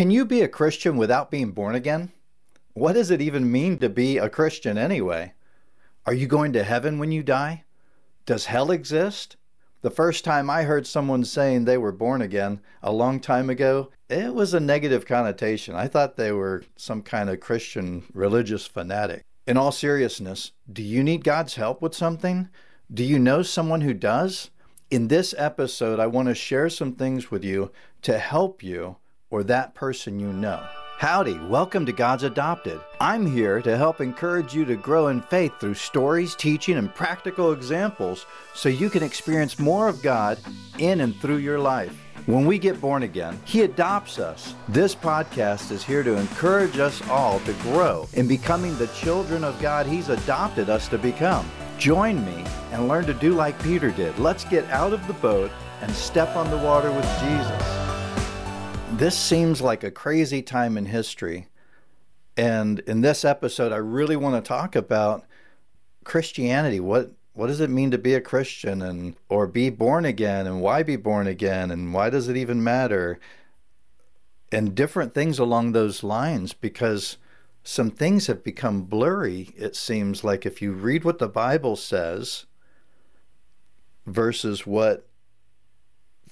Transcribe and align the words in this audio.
Can 0.00 0.10
you 0.10 0.24
be 0.24 0.40
a 0.40 0.48
Christian 0.48 0.96
without 0.96 1.30
being 1.30 1.50
born 1.50 1.74
again? 1.74 2.10
What 2.72 2.94
does 2.94 3.10
it 3.10 3.20
even 3.20 3.52
mean 3.52 3.76
to 3.80 3.90
be 3.90 4.16
a 4.16 4.30
Christian 4.30 4.78
anyway? 4.78 5.34
Are 6.06 6.14
you 6.14 6.26
going 6.26 6.54
to 6.54 6.64
heaven 6.64 6.98
when 6.98 7.12
you 7.12 7.22
die? 7.22 7.64
Does 8.24 8.46
hell 8.46 8.70
exist? 8.70 9.36
The 9.82 9.90
first 9.90 10.24
time 10.24 10.48
I 10.48 10.62
heard 10.62 10.86
someone 10.86 11.22
saying 11.26 11.66
they 11.66 11.76
were 11.76 11.92
born 11.92 12.22
again 12.22 12.62
a 12.82 12.90
long 12.90 13.20
time 13.20 13.50
ago, 13.50 13.90
it 14.08 14.32
was 14.32 14.54
a 14.54 14.58
negative 14.58 15.04
connotation. 15.04 15.74
I 15.74 15.86
thought 15.86 16.16
they 16.16 16.32
were 16.32 16.64
some 16.76 17.02
kind 17.02 17.28
of 17.28 17.40
Christian 17.40 18.04
religious 18.14 18.66
fanatic. 18.66 19.22
In 19.46 19.58
all 19.58 19.70
seriousness, 19.70 20.52
do 20.72 20.82
you 20.82 21.04
need 21.04 21.24
God's 21.24 21.56
help 21.56 21.82
with 21.82 21.94
something? 21.94 22.48
Do 22.90 23.04
you 23.04 23.18
know 23.18 23.42
someone 23.42 23.82
who 23.82 23.92
does? 23.92 24.50
In 24.90 25.08
this 25.08 25.34
episode, 25.36 26.00
I 26.00 26.06
want 26.06 26.28
to 26.28 26.34
share 26.34 26.70
some 26.70 26.94
things 26.94 27.30
with 27.30 27.44
you 27.44 27.70
to 28.00 28.16
help 28.16 28.62
you 28.62 28.96
or 29.30 29.42
that 29.44 29.74
person 29.74 30.18
you 30.18 30.32
know. 30.32 30.62
Howdy, 30.98 31.38
welcome 31.38 31.86
to 31.86 31.92
God's 31.92 32.24
Adopted. 32.24 32.78
I'm 33.00 33.24
here 33.24 33.62
to 33.62 33.76
help 33.76 34.02
encourage 34.02 34.54
you 34.54 34.66
to 34.66 34.76
grow 34.76 35.08
in 35.08 35.22
faith 35.22 35.52
through 35.58 35.74
stories, 35.74 36.34
teaching, 36.34 36.76
and 36.76 36.94
practical 36.94 37.52
examples 37.52 38.26
so 38.54 38.68
you 38.68 38.90
can 38.90 39.02
experience 39.02 39.58
more 39.58 39.88
of 39.88 40.02
God 40.02 40.38
in 40.78 41.00
and 41.00 41.16
through 41.16 41.38
your 41.38 41.58
life. 41.58 41.98
When 42.26 42.44
we 42.44 42.58
get 42.58 42.82
born 42.82 43.02
again, 43.02 43.40
He 43.46 43.62
adopts 43.62 44.18
us. 44.18 44.54
This 44.68 44.94
podcast 44.94 45.70
is 45.70 45.82
here 45.82 46.02
to 46.02 46.18
encourage 46.18 46.78
us 46.78 47.00
all 47.08 47.40
to 47.40 47.54
grow 47.54 48.06
in 48.12 48.28
becoming 48.28 48.76
the 48.76 48.88
children 48.88 49.42
of 49.42 49.58
God 49.62 49.86
He's 49.86 50.10
adopted 50.10 50.68
us 50.68 50.86
to 50.88 50.98
become. 50.98 51.50
Join 51.78 52.22
me 52.26 52.44
and 52.72 52.88
learn 52.88 53.06
to 53.06 53.14
do 53.14 53.32
like 53.32 53.60
Peter 53.62 53.90
did. 53.90 54.18
Let's 54.18 54.44
get 54.44 54.66
out 54.66 54.92
of 54.92 55.06
the 55.06 55.14
boat 55.14 55.50
and 55.80 55.90
step 55.92 56.36
on 56.36 56.50
the 56.50 56.58
water 56.58 56.92
with 56.92 57.06
Jesus. 57.20 57.79
This 59.00 59.16
seems 59.16 59.62
like 59.62 59.82
a 59.82 59.90
crazy 59.90 60.42
time 60.42 60.76
in 60.76 60.84
history. 60.84 61.48
And 62.36 62.80
in 62.80 63.00
this 63.00 63.24
episode, 63.24 63.72
I 63.72 63.76
really 63.76 64.14
want 64.14 64.34
to 64.34 64.46
talk 64.46 64.76
about 64.76 65.24
Christianity. 66.04 66.80
What 66.80 67.12
what 67.32 67.46
does 67.46 67.60
it 67.60 67.70
mean 67.70 67.90
to 67.92 67.96
be 67.96 68.12
a 68.12 68.20
Christian 68.20 68.82
and 68.82 69.16
or 69.30 69.46
be 69.46 69.70
born 69.70 70.04
again 70.04 70.46
and 70.46 70.60
why 70.60 70.82
be 70.82 70.96
born 70.96 71.26
again 71.26 71.70
and 71.70 71.94
why 71.94 72.10
does 72.10 72.28
it 72.28 72.36
even 72.36 72.62
matter? 72.62 73.18
And 74.52 74.74
different 74.74 75.14
things 75.14 75.38
along 75.38 75.72
those 75.72 76.02
lines 76.02 76.52
because 76.52 77.16
some 77.64 77.90
things 77.90 78.26
have 78.26 78.44
become 78.44 78.82
blurry, 78.82 79.54
it 79.56 79.76
seems 79.76 80.24
like 80.24 80.44
if 80.44 80.60
you 80.60 80.72
read 80.72 81.04
what 81.04 81.18
the 81.18 81.26
Bible 81.26 81.76
says 81.76 82.44
versus 84.04 84.66
what 84.66 85.06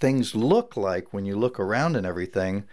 things 0.00 0.34
look 0.34 0.76
like 0.76 1.12
when 1.12 1.24
you 1.24 1.36
look 1.36 1.58
around 1.58 1.96
and 1.96 2.06
everything, 2.06 2.64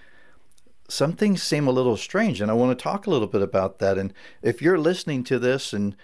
some 0.88 1.14
things 1.14 1.42
seem 1.42 1.68
a 1.68 1.72
little 1.72 1.98
strange. 1.98 2.42
And 2.42 2.52
I 2.52 2.54
want 2.54 2.78
to 2.78 2.84
talk 2.84 3.08
a 3.08 3.10
little 3.10 3.28
bit 3.28 3.42
about 3.42 3.80
that. 3.80 3.98
And 3.98 4.14
if 4.42 4.62
you're 4.62 4.78
listening 4.78 5.24
to 5.26 5.40
this 5.40 5.74
and 5.74 5.96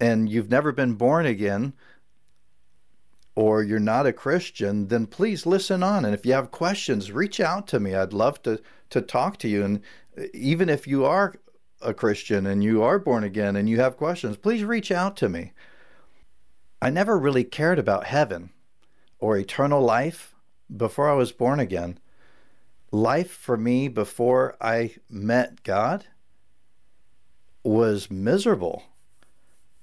and 0.00 0.28
you've 0.30 0.50
never 0.50 0.70
been 0.70 0.94
born 0.94 1.26
again, 1.26 1.72
or 3.34 3.64
you're 3.64 3.80
not 3.80 4.06
a 4.06 4.12
Christian, 4.12 4.86
then 4.86 5.06
please 5.06 5.44
listen 5.44 5.82
on. 5.82 6.04
And 6.04 6.14
if 6.14 6.24
you 6.24 6.32
have 6.32 6.52
questions, 6.52 7.10
reach 7.10 7.40
out 7.40 7.66
to 7.68 7.80
me. 7.80 7.94
I'd 7.94 8.12
love 8.12 8.40
to 8.42 8.60
to 8.90 9.00
talk 9.00 9.38
to 9.38 9.48
you. 9.48 9.64
And 9.64 9.80
uh, 10.16 10.24
even 10.32 10.68
if 10.68 10.86
you 10.86 11.04
are 11.04 11.34
a 11.80 11.94
Christian 11.94 12.46
and 12.46 12.62
you 12.62 12.82
are 12.82 12.98
born 12.98 13.24
again 13.24 13.56
and 13.56 13.68
you 13.68 13.80
have 13.80 13.96
questions, 13.96 14.36
please 14.36 14.64
reach 14.64 14.90
out 14.90 15.16
to 15.18 15.28
me. 15.28 15.52
I 16.80 16.90
never 16.90 17.18
really 17.18 17.44
cared 17.44 17.78
about 17.78 18.04
heaven 18.04 18.50
or 19.18 19.36
eternal 19.36 19.82
life 19.82 20.34
before 20.74 21.08
I 21.08 21.14
was 21.14 21.32
born 21.32 21.60
again, 21.60 21.98
life 22.90 23.30
for 23.30 23.56
me 23.56 23.88
before 23.88 24.56
I 24.60 24.96
met 25.08 25.62
God 25.62 26.06
was 27.62 28.10
miserable. 28.10 28.84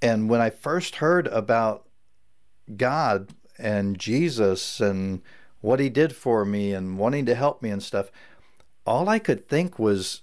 And 0.02 0.30
when 0.30 0.42
I 0.42 0.50
first 0.50 0.98
heard 0.98 1.28
about 1.28 1.88
God 2.76 3.34
and 3.58 3.98
Jesus 3.98 4.80
and 4.80 5.22
what 5.62 5.80
he 5.80 5.90
did 5.90 6.16
for 6.16 6.46
me 6.46 6.74
and 6.74 6.98
wanting 6.98 7.26
to 7.26 7.36
help 7.36 7.62
me 7.62 7.70
and 7.70 7.82
stuff, 7.82 8.12
all 8.86 9.10
I 9.10 9.20
could 9.20 9.48
think 9.48 9.80
was 9.80 10.22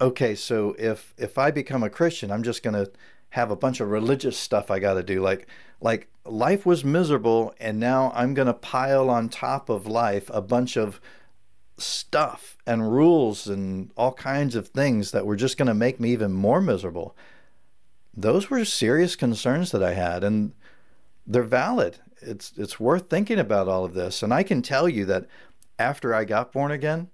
okay, 0.00 0.34
so 0.34 0.74
if 0.78 1.14
if 1.16 1.38
I 1.38 1.50
become 1.50 1.82
a 1.82 1.90
Christian, 1.90 2.30
I'm 2.30 2.42
just 2.42 2.62
going 2.62 2.74
to 2.74 2.90
have 3.30 3.50
a 3.50 3.56
bunch 3.56 3.80
of 3.80 3.90
religious 3.90 4.38
stuff 4.38 4.70
I 4.70 4.78
got 4.78 4.94
to 4.94 5.02
do 5.02 5.20
like 5.20 5.46
like 5.82 6.08
life 6.24 6.64
was 6.64 6.84
miserable 6.84 7.54
and 7.60 7.78
now 7.78 8.12
I'm 8.14 8.34
going 8.34 8.46
to 8.46 8.54
pile 8.54 9.10
on 9.10 9.28
top 9.28 9.68
of 9.68 9.86
life 9.86 10.30
a 10.32 10.40
bunch 10.40 10.76
of 10.76 11.00
stuff 11.76 12.56
and 12.66 12.92
rules 12.92 13.48
and 13.48 13.90
all 13.96 14.12
kinds 14.12 14.54
of 14.54 14.68
things 14.68 15.10
that 15.10 15.26
were 15.26 15.36
just 15.36 15.58
going 15.58 15.66
to 15.66 15.74
make 15.74 15.98
me 15.98 16.12
even 16.12 16.32
more 16.32 16.60
miserable. 16.60 17.16
Those 18.14 18.48
were 18.48 18.64
serious 18.64 19.16
concerns 19.16 19.72
that 19.72 19.82
I 19.82 19.94
had 19.94 20.22
and 20.22 20.52
they're 21.26 21.42
valid. 21.42 21.98
It's 22.20 22.52
it's 22.56 22.78
worth 22.78 23.10
thinking 23.10 23.38
about 23.38 23.68
all 23.68 23.84
of 23.84 23.94
this 23.94 24.22
and 24.22 24.32
I 24.32 24.44
can 24.44 24.62
tell 24.62 24.88
you 24.88 25.04
that 25.06 25.26
after 25.78 26.14
I 26.14 26.24
got 26.24 26.52
born 26.52 26.70
again 26.70 27.10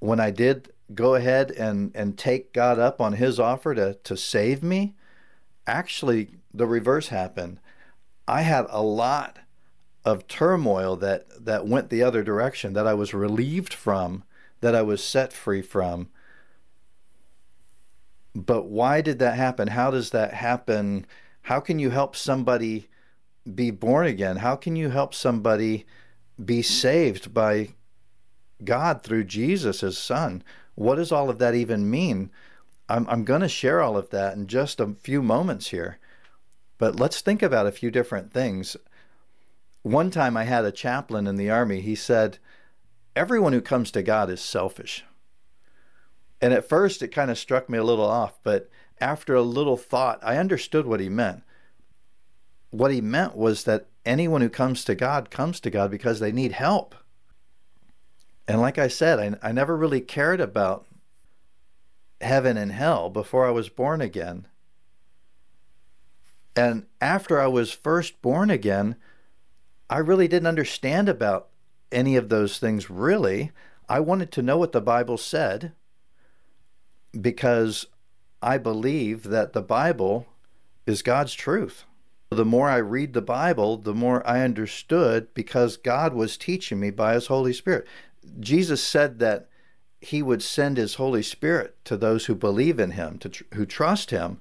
when 0.00 0.20
I 0.20 0.30
did 0.30 0.72
go 0.92 1.14
ahead 1.14 1.50
and 1.52 1.92
and 1.94 2.18
take 2.18 2.52
God 2.52 2.78
up 2.78 3.00
on 3.00 3.14
his 3.14 3.40
offer 3.40 3.74
to 3.74 3.94
to 3.94 4.16
save 4.16 4.62
me, 4.62 4.96
actually 5.70 6.30
the 6.52 6.66
reverse 6.66 7.08
happened. 7.08 7.60
I 8.26 8.42
had 8.42 8.66
a 8.68 8.82
lot 8.82 9.38
of 10.04 10.26
turmoil 10.26 10.96
that 10.96 11.44
that 11.44 11.66
went 11.66 11.90
the 11.90 12.02
other 12.02 12.22
direction 12.22 12.72
that 12.72 12.86
I 12.86 12.94
was 12.94 13.14
relieved 13.14 13.72
from, 13.72 14.24
that 14.60 14.74
I 14.74 14.82
was 14.82 15.02
set 15.02 15.32
free 15.32 15.62
from. 15.62 16.08
But 18.34 18.64
why 18.66 19.00
did 19.00 19.18
that 19.18 19.36
happen? 19.36 19.68
How 19.68 19.90
does 19.90 20.10
that 20.10 20.34
happen? 20.34 21.06
How 21.42 21.60
can 21.60 21.78
you 21.78 21.90
help 21.90 22.14
somebody 22.14 22.88
be 23.52 23.70
born 23.70 24.06
again? 24.06 24.36
How 24.36 24.56
can 24.56 24.76
you 24.76 24.90
help 24.90 25.14
somebody 25.14 25.86
be 26.42 26.62
saved 26.62 27.34
by 27.34 27.70
God 28.64 29.02
through 29.02 29.24
Jesus, 29.24 29.80
his 29.80 29.98
son? 29.98 30.42
What 30.74 30.96
does 30.96 31.12
all 31.12 31.28
of 31.28 31.38
that 31.38 31.54
even 31.54 31.90
mean? 31.90 32.30
I'm, 32.90 33.06
I'm 33.08 33.24
going 33.24 33.40
to 33.40 33.48
share 33.48 33.80
all 33.80 33.96
of 33.96 34.10
that 34.10 34.36
in 34.36 34.48
just 34.48 34.80
a 34.80 34.94
few 35.00 35.22
moments 35.22 35.68
here. 35.68 35.98
But 36.76 36.98
let's 36.98 37.20
think 37.20 37.40
about 37.40 37.66
a 37.66 37.72
few 37.72 37.90
different 37.90 38.32
things. 38.32 38.76
One 39.82 40.10
time 40.10 40.36
I 40.36 40.44
had 40.44 40.64
a 40.64 40.72
chaplain 40.72 41.26
in 41.26 41.36
the 41.36 41.50
army, 41.50 41.80
he 41.80 41.94
said, 41.94 42.38
Everyone 43.14 43.52
who 43.52 43.60
comes 43.60 43.90
to 43.92 44.02
God 44.02 44.28
is 44.28 44.40
selfish. 44.40 45.04
And 46.40 46.52
at 46.52 46.68
first 46.68 47.02
it 47.02 47.08
kind 47.08 47.30
of 47.30 47.38
struck 47.38 47.68
me 47.68 47.78
a 47.78 47.84
little 47.84 48.06
off, 48.06 48.38
but 48.42 48.68
after 49.00 49.34
a 49.34 49.42
little 49.42 49.76
thought, 49.76 50.18
I 50.22 50.36
understood 50.36 50.86
what 50.86 51.00
he 51.00 51.08
meant. 51.08 51.42
What 52.70 52.90
he 52.90 53.00
meant 53.00 53.36
was 53.36 53.64
that 53.64 53.86
anyone 54.04 54.40
who 54.40 54.48
comes 54.48 54.84
to 54.84 54.94
God 54.94 55.30
comes 55.30 55.60
to 55.60 55.70
God 55.70 55.90
because 55.90 56.18
they 56.18 56.32
need 56.32 56.52
help. 56.52 56.94
And 58.48 58.60
like 58.60 58.78
I 58.78 58.88
said, 58.88 59.38
I, 59.42 59.48
I 59.48 59.52
never 59.52 59.76
really 59.76 60.00
cared 60.00 60.40
about 60.40 60.86
heaven 62.20 62.56
and 62.56 62.72
hell 62.72 63.10
before 63.10 63.46
I 63.46 63.50
was 63.50 63.68
born 63.68 64.00
again. 64.00 64.46
And 66.56 66.86
after 67.00 67.40
I 67.40 67.46
was 67.46 67.72
first 67.72 68.20
born 68.20 68.50
again, 68.50 68.96
I 69.88 69.98
really 69.98 70.28
didn't 70.28 70.46
understand 70.46 71.08
about 71.08 71.48
any 71.90 72.16
of 72.16 72.28
those 72.28 72.58
things, 72.58 72.90
really. 72.90 73.52
I 73.88 74.00
wanted 74.00 74.30
to 74.32 74.42
know 74.42 74.56
what 74.56 74.72
the 74.72 74.80
Bible 74.80 75.16
said 75.16 75.72
because 77.18 77.86
I 78.42 78.58
believe 78.58 79.24
that 79.24 79.52
the 79.52 79.62
Bible 79.62 80.26
is 80.86 81.02
God's 81.02 81.34
truth. 81.34 81.84
The 82.30 82.44
more 82.44 82.68
I 82.68 82.76
read 82.76 83.12
the 83.12 83.22
Bible, 83.22 83.76
the 83.76 83.94
more 83.94 84.26
I 84.26 84.42
understood 84.42 85.34
because 85.34 85.76
God 85.76 86.14
was 86.14 86.36
teaching 86.36 86.78
me 86.78 86.90
by 86.90 87.14
His 87.14 87.26
Holy 87.26 87.52
Spirit. 87.52 87.86
Jesus 88.38 88.82
said 88.82 89.18
that 89.18 89.48
He 90.00 90.22
would 90.22 90.42
send 90.42 90.76
His 90.76 90.94
Holy 90.94 91.22
Spirit 91.22 91.76
to 91.84 91.96
those 91.96 92.26
who 92.26 92.34
believe 92.34 92.78
in 92.78 92.92
Him, 92.92 93.18
to 93.18 93.28
tr- 93.28 93.44
who 93.54 93.66
trust 93.66 94.10
Him 94.10 94.40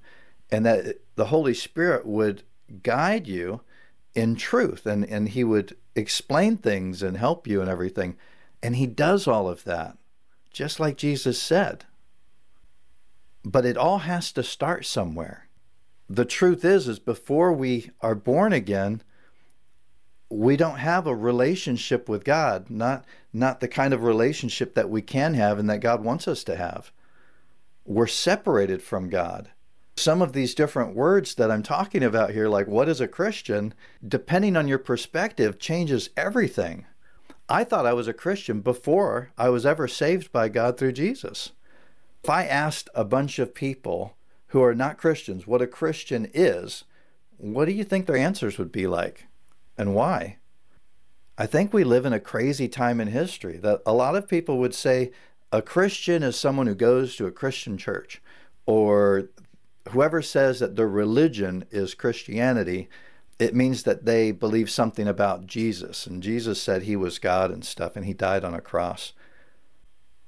and 0.51 0.65
that 0.65 0.97
the 1.15 1.25
Holy 1.25 1.53
Spirit 1.53 2.06
would 2.06 2.44
guide 2.83 3.27
you 3.27 3.61
in 4.15 4.35
truth 4.35 4.85
and, 4.85 5.06
and 5.06 5.29
he 5.29 5.44
would 5.44 5.75
explain 5.95 6.57
things 6.57 7.03
and 7.03 7.17
help 7.17 7.47
you 7.47 7.61
and 7.61 7.69
everything. 7.69 8.15
And 8.61 8.75
he 8.75 8.88
does 8.88 9.27
all 9.27 9.47
of 9.47 9.63
that, 9.63 9.97
just 10.51 10.79
like 10.79 10.97
Jesus 10.97 11.41
said. 11.41 11.85
But 13.44 13.65
it 13.65 13.77
all 13.77 14.00
has 14.00 14.31
to 14.33 14.44
start 14.44 14.85
somewhere. 14.85 15.47
The 16.09 16.25
truth 16.25 16.65
is, 16.65 16.88
is 16.88 17.00
before 17.00 17.53
we 17.53 17.91
are 18.01 18.15
born 18.15 18.51
again, 18.51 19.03
we 20.29 20.55
don't 20.57 20.77
have 20.77 21.07
a 21.07 21.15
relationship 21.15 22.07
with 22.07 22.23
God, 22.23 22.69
not 22.69 23.05
not 23.33 23.59
the 23.59 23.67
kind 23.67 23.93
of 23.93 24.03
relationship 24.03 24.75
that 24.75 24.89
we 24.89 25.01
can 25.01 25.33
have 25.33 25.59
and 25.59 25.69
that 25.69 25.81
God 25.81 26.03
wants 26.03 26.27
us 26.27 26.43
to 26.45 26.55
have. 26.55 26.91
We're 27.85 28.07
separated 28.07 28.81
from 28.81 29.09
God 29.09 29.49
some 29.99 30.21
of 30.21 30.33
these 30.33 30.55
different 30.55 30.95
words 30.95 31.35
that 31.35 31.51
I'm 31.51 31.63
talking 31.63 32.03
about 32.03 32.31
here, 32.31 32.47
like 32.47 32.67
what 32.67 32.89
is 32.89 33.01
a 33.01 33.07
Christian, 33.07 33.73
depending 34.05 34.55
on 34.55 34.67
your 34.67 34.79
perspective, 34.79 35.59
changes 35.59 36.09
everything. 36.15 36.85
I 37.49 37.63
thought 37.63 37.85
I 37.85 37.93
was 37.93 38.07
a 38.07 38.13
Christian 38.13 38.61
before 38.61 39.31
I 39.37 39.49
was 39.49 39.65
ever 39.65 39.87
saved 39.87 40.31
by 40.31 40.49
God 40.49 40.77
through 40.77 40.93
Jesus. 40.93 41.51
If 42.23 42.29
I 42.29 42.45
asked 42.45 42.89
a 42.95 43.03
bunch 43.03 43.39
of 43.39 43.53
people 43.53 44.15
who 44.47 44.63
are 44.63 44.75
not 44.75 44.97
Christians 44.97 45.45
what 45.45 45.61
a 45.61 45.67
Christian 45.67 46.29
is, 46.33 46.85
what 47.37 47.65
do 47.65 47.71
you 47.71 47.83
think 47.83 48.05
their 48.05 48.17
answers 48.17 48.57
would 48.57 48.71
be 48.71 48.87
like 48.87 49.25
and 49.79 49.95
why? 49.95 50.37
I 51.37 51.45
think 51.45 51.71
we 51.71 51.85
live 51.85 52.05
in 52.05 52.11
a 52.11 52.19
crazy 52.19 52.67
time 52.67 52.99
in 52.99 53.07
history 53.07 53.55
that 53.57 53.81
a 53.85 53.93
lot 53.93 54.15
of 54.17 54.27
people 54.27 54.57
would 54.59 54.75
say 54.75 55.11
a 55.53 55.61
Christian 55.61 56.21
is 56.21 56.35
someone 56.35 56.67
who 56.67 56.75
goes 56.75 57.15
to 57.15 57.25
a 57.25 57.31
Christian 57.31 57.77
church, 57.77 58.21
or 58.65 59.29
whoever 59.87 60.21
says 60.21 60.59
that 60.59 60.75
their 60.75 60.87
religion 60.89 61.63
is 61.71 61.93
Christianity, 61.93 62.89
it 63.39 63.55
means 63.55 63.83
that 63.83 64.03
they 64.03 64.31
believe 64.33 64.69
something 64.69 65.07
about 65.07 65.47
Jesus. 65.47 66.05
And 66.05 66.21
Jesus 66.21 66.61
said 66.61 66.83
he 66.83 66.97
was 66.97 67.17
God 67.17 67.49
and 67.49 67.63
stuff, 67.63 67.95
and 67.95 68.05
he 68.05 68.13
died 68.13 68.43
on 68.43 68.53
a 68.53 68.59
cross. 68.59 69.13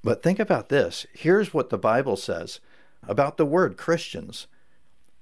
But 0.02 0.24
think 0.24 0.40
about 0.40 0.70
this. 0.70 1.06
Here's 1.12 1.54
what 1.54 1.70
the 1.70 1.78
Bible 1.78 2.16
says 2.16 2.62
about 3.06 3.36
the 3.36 3.46
word 3.46 3.76
Christians. 3.76 4.48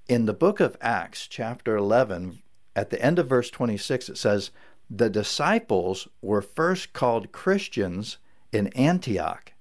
In 0.07 0.27
the 0.27 0.33
book 0.33 0.59
of 0.59 0.77
Acts, 0.81 1.25
chapter 1.25 1.75
11, 1.75 2.43
at 2.75 2.89
the 2.89 3.01
end 3.01 3.19
of 3.19 3.27
verse 3.27 3.49
26, 3.49 4.09
it 4.09 4.17
says, 4.17 4.51
the 4.89 5.09
disciples 5.09 6.07
were 6.21 6.41
first 6.41 6.93
called 6.93 7.31
Christians 7.31 8.17
in 8.51 8.67
Antioch. 8.69 9.53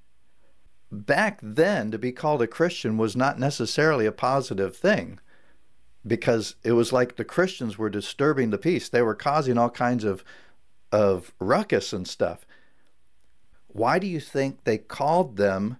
Back 0.90 1.38
then, 1.42 1.90
to 1.90 1.98
be 1.98 2.12
called 2.12 2.40
a 2.40 2.46
Christian 2.46 2.96
was 2.96 3.14
not 3.14 3.38
necessarily 3.38 4.06
a 4.06 4.12
positive 4.12 4.74
thing 4.74 5.20
because 6.06 6.54
it 6.64 6.72
was 6.72 6.92
like 6.92 7.16
the 7.16 7.24
Christians 7.24 7.76
were 7.76 7.90
disturbing 7.90 8.48
the 8.48 8.56
peace. 8.56 8.88
They 8.88 9.02
were 9.02 9.14
causing 9.14 9.58
all 9.58 9.68
kinds 9.68 10.04
of, 10.04 10.24
of 10.90 11.34
ruckus 11.38 11.92
and 11.92 12.08
stuff. 12.08 12.46
Why 13.66 13.98
do 13.98 14.06
you 14.06 14.20
think 14.20 14.64
they 14.64 14.78
called 14.78 15.36
them 15.36 15.76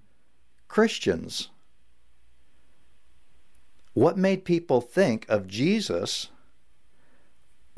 Christians? 0.68 1.48
What 3.94 4.18
made 4.18 4.44
people 4.44 4.82
think 4.82 5.24
of 5.30 5.48
Jesus 5.48 6.28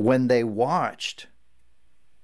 when 0.01 0.29
they 0.29 0.43
watched 0.43 1.27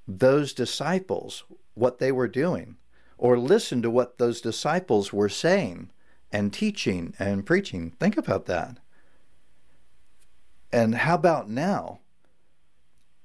those 0.09 0.55
disciples 0.55 1.45
what 1.75 1.99
they 1.99 2.11
were 2.11 2.27
doing 2.27 2.75
or 3.19 3.39
listened 3.39 3.83
to 3.83 3.91
what 3.91 4.17
those 4.17 4.41
disciples 4.41 5.13
were 5.13 5.29
saying 5.29 5.91
and 6.33 6.55
teaching 6.55 7.13
and 7.19 7.45
preaching. 7.45 7.91
Think 8.01 8.17
about 8.17 8.47
that. 8.47 8.79
And 10.73 10.95
how 10.95 11.17
about 11.17 11.51
now? 11.51 11.99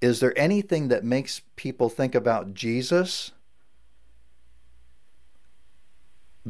Is 0.02 0.20
there 0.20 0.38
anything 0.38 0.90
that 0.90 1.06
makes 1.06 1.44
people 1.56 1.88
think 1.88 2.14
about 2.14 2.54
Jesus 2.54 3.32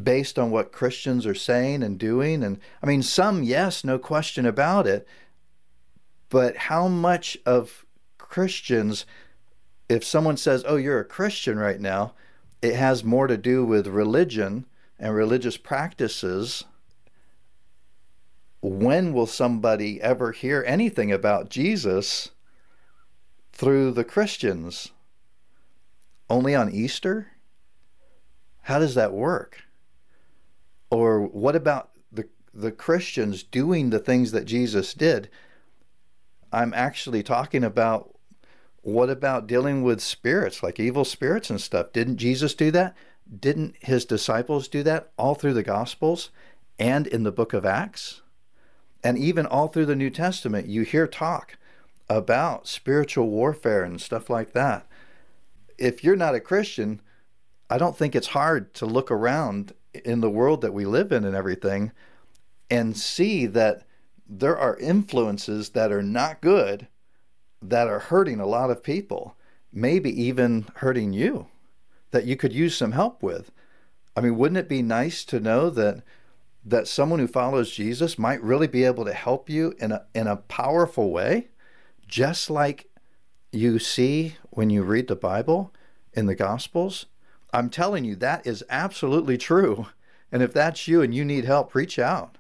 based 0.02 0.40
on 0.40 0.50
what 0.50 0.72
Christians 0.72 1.28
are 1.28 1.36
saying 1.36 1.84
and 1.84 2.00
doing? 2.00 2.42
And 2.42 2.58
I 2.82 2.88
mean, 2.88 3.04
some, 3.04 3.44
yes, 3.44 3.84
no 3.84 4.00
question 4.00 4.48
about 4.48 4.88
it. 4.88 5.08
But 6.30 6.58
how 6.58 6.88
much 6.88 7.38
of 7.46 7.86
Christians 8.32 9.06
if 9.92 10.06
someone 10.06 10.38
says, 10.38 10.64
"Oh, 10.66 10.78
you're 10.78 11.02
a 11.02 11.06
Christian 11.06 11.60
right 11.60 11.80
now," 11.80 12.14
it 12.62 12.76
has 12.76 13.04
more 13.04 13.28
to 13.28 13.38
do 13.38 13.66
with 13.66 13.88
religion 13.88 14.66
and 14.98 15.14
religious 15.14 15.58
practices. 15.58 16.64
When 18.62 19.12
will 19.14 19.26
somebody 19.26 20.02
ever 20.02 20.32
hear 20.32 20.64
anything 20.66 21.12
about 21.12 21.50
Jesus 21.50 22.32
through 23.52 23.92
the 23.92 24.06
Christians? 24.06 24.94
Only 26.30 26.56
on 26.56 26.72
Easter? 26.72 27.28
How 28.62 28.80
does 28.80 28.96
that 28.96 29.12
work? 29.12 29.64
Or 30.90 31.20
what 31.20 31.58
about 31.58 31.92
the 32.10 32.30
the 32.54 32.72
Christians 32.72 33.44
doing 33.44 33.90
the 33.90 34.00
things 34.00 34.32
that 34.32 34.46
Jesus 34.46 34.94
did? 34.94 35.30
I'm 36.54 36.74
actually 36.74 37.24
talking 37.24 37.66
about 37.66 38.16
what 38.82 39.10
about 39.10 39.48
dealing 39.48 39.84
with 39.84 40.02
spirits, 40.02 40.64
like 40.64 40.80
evil 40.80 41.06
spirits 41.06 41.50
and 41.50 41.62
stuff? 41.62 41.94
Didn't 41.94 42.18
Jesus 42.18 42.54
do 42.54 42.72
that? 42.72 42.96
Didn't 43.40 43.76
his 43.82 44.06
disciples 44.06 44.68
do 44.68 44.84
that 44.84 45.12
all 45.18 45.36
through 45.36 45.54
the 45.54 45.64
Gospels 45.64 46.32
and 46.80 47.06
in 47.06 47.24
the 47.24 47.32
book 47.32 47.54
of 47.54 47.66
Acts? 47.66 48.22
And 49.04 49.18
even 49.18 49.46
all 49.46 49.68
through 49.68 49.86
the 49.86 49.96
New 49.96 50.10
Testament, 50.10 50.68
you 50.68 50.82
hear 50.82 51.08
talk 51.08 51.58
about 52.10 52.68
spiritual 52.68 53.30
warfare 53.30 53.84
and 53.84 54.02
stuff 54.02 54.30
like 54.30 54.54
that. 54.54 54.86
If 55.78 56.04
you're 56.04 56.16
not 56.16 56.36
a 56.36 56.40
Christian, 56.40 57.02
I 57.70 57.78
don't 57.78 57.98
think 57.98 58.16
it's 58.16 58.28
hard 58.28 58.74
to 58.76 58.86
look 58.86 59.10
around 59.10 59.74
in 59.94 60.22
the 60.22 60.30
world 60.30 60.62
that 60.62 60.74
we 60.74 60.86
live 60.86 61.12
in 61.12 61.24
and 61.24 61.36
everything 61.36 61.92
and 62.70 62.98
see 62.98 63.46
that 63.46 63.84
there 64.28 64.58
are 64.58 64.78
influences 64.78 65.70
that 65.70 65.92
are 65.92 66.04
not 66.04 66.42
good 66.42 66.88
that 67.62 67.88
are 67.88 68.00
hurting 68.00 68.40
a 68.40 68.46
lot 68.46 68.70
of 68.70 68.84
people, 68.84 69.36
maybe 69.72 70.10
even 70.22 70.66
hurting 70.76 71.14
you, 71.14 71.48
that 72.12 72.26
you 72.26 72.36
could 72.36 72.54
use 72.54 72.76
some 72.76 72.94
help 72.94 73.22
with. 73.22 73.52
I 74.16 74.22
mean, 74.22 74.38
wouldn't 74.38 74.58
it 74.58 74.70
be 74.70 74.82
nice 74.82 75.24
to 75.26 75.40
know 75.40 75.70
that 75.70 76.04
that 76.64 76.88
someone 76.88 77.18
who 77.18 77.28
follows 77.28 77.72
Jesus 77.72 78.20
might 78.20 78.44
really 78.44 78.68
be 78.68 78.84
able 78.84 79.04
to 79.06 79.14
help 79.14 79.50
you 79.50 79.74
in 79.80 79.92
a 79.92 80.06
in 80.14 80.28
a 80.28 80.38
powerful 80.38 81.12
way, 81.12 81.48
just 82.08 82.50
like 82.50 82.88
you 83.52 83.80
see 83.80 84.36
when 84.52 84.70
you 84.70 84.84
read 84.84 85.08
the 85.08 85.16
Bible 85.16 85.74
in 86.14 86.26
the 86.26 86.36
Gospels? 86.36 87.08
I'm 87.54 87.70
telling 87.70 88.06
you 88.06 88.16
that 88.18 88.46
is 88.46 88.64
absolutely 88.70 89.38
true. 89.38 89.88
And 90.32 90.42
if 90.42 90.54
that's 90.54 90.88
you 90.88 91.02
and 91.02 91.14
you 91.14 91.26
need 91.26 91.46
help, 91.46 91.76
reach 91.76 92.00
out 92.00 92.38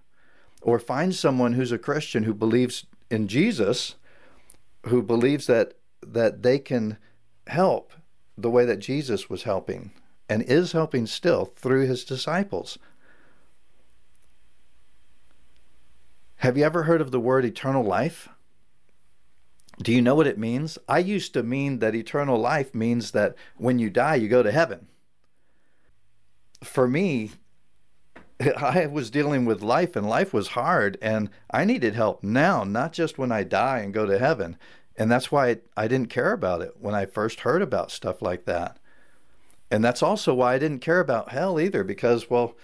or 0.61 0.79
find 0.79 1.13
someone 1.13 1.53
who's 1.53 1.71
a 1.71 1.77
Christian 1.77 2.23
who 2.23 2.33
believes 2.33 2.85
in 3.09 3.27
Jesus 3.27 3.95
who 4.87 5.01
believes 5.01 5.47
that 5.47 5.73
that 6.01 6.41
they 6.41 6.57
can 6.57 6.97
help 7.47 7.93
the 8.37 8.49
way 8.49 8.65
that 8.65 8.79
Jesus 8.79 9.29
was 9.29 9.43
helping 9.43 9.91
and 10.27 10.41
is 10.43 10.71
helping 10.71 11.05
still 11.05 11.45
through 11.45 11.85
his 11.85 12.03
disciples. 12.03 12.79
Have 16.37 16.57
you 16.57 16.63
ever 16.63 16.83
heard 16.83 17.01
of 17.01 17.11
the 17.11 17.19
word 17.19 17.45
eternal 17.45 17.83
life? 17.83 18.29
Do 19.81 19.91
you 19.91 20.01
know 20.01 20.15
what 20.15 20.27
it 20.27 20.39
means? 20.39 20.77
I 20.87 20.99
used 20.99 21.33
to 21.33 21.43
mean 21.43 21.79
that 21.79 21.95
eternal 21.95 22.39
life 22.39 22.73
means 22.73 23.11
that 23.11 23.35
when 23.57 23.77
you 23.77 23.89
die, 23.89 24.15
you 24.15 24.27
go 24.27 24.41
to 24.41 24.51
heaven. 24.51 24.87
For 26.63 26.87
me, 26.87 27.31
I 28.57 28.87
was 28.87 29.09
dealing 29.09 29.45
with 29.45 29.61
life 29.61 29.95
and 29.95 30.07
life 30.07 30.33
was 30.33 30.49
hard 30.49 30.97
and 31.01 31.29
I 31.49 31.65
needed 31.65 31.95
help 31.95 32.23
now, 32.23 32.63
not 32.63 32.93
just 32.93 33.17
when 33.17 33.31
I 33.31 33.43
die 33.43 33.79
and 33.79 33.93
go 33.93 34.05
to 34.05 34.19
heaven. 34.19 34.57
And 34.97 35.11
that's 35.11 35.31
why 35.31 35.57
I 35.75 35.87
didn't 35.87 36.09
care 36.09 36.33
about 36.33 36.61
it 36.61 36.73
when 36.79 36.93
I 36.93 37.05
first 37.05 37.41
heard 37.41 37.61
about 37.61 37.91
stuff 37.91 38.21
like 38.21 38.45
that. 38.45 38.77
And 39.69 39.83
that's 39.83 40.03
also 40.03 40.33
why 40.33 40.55
I 40.55 40.59
didn't 40.59 40.81
care 40.81 40.99
about 40.99 41.31
hell 41.31 41.59
either 41.59 41.83
because 41.83 42.29
well, 42.29 42.57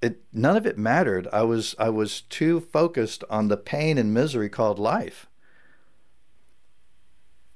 it 0.00 0.22
none 0.32 0.56
of 0.56 0.66
it 0.66 0.78
mattered. 0.78 1.28
I 1.32 1.42
was 1.42 1.74
I 1.78 1.88
was 1.90 2.22
too 2.22 2.60
focused 2.60 3.24
on 3.28 3.48
the 3.48 3.56
pain 3.56 3.98
and 3.98 4.14
misery 4.14 4.48
called 4.48 4.78
life. 4.78 5.28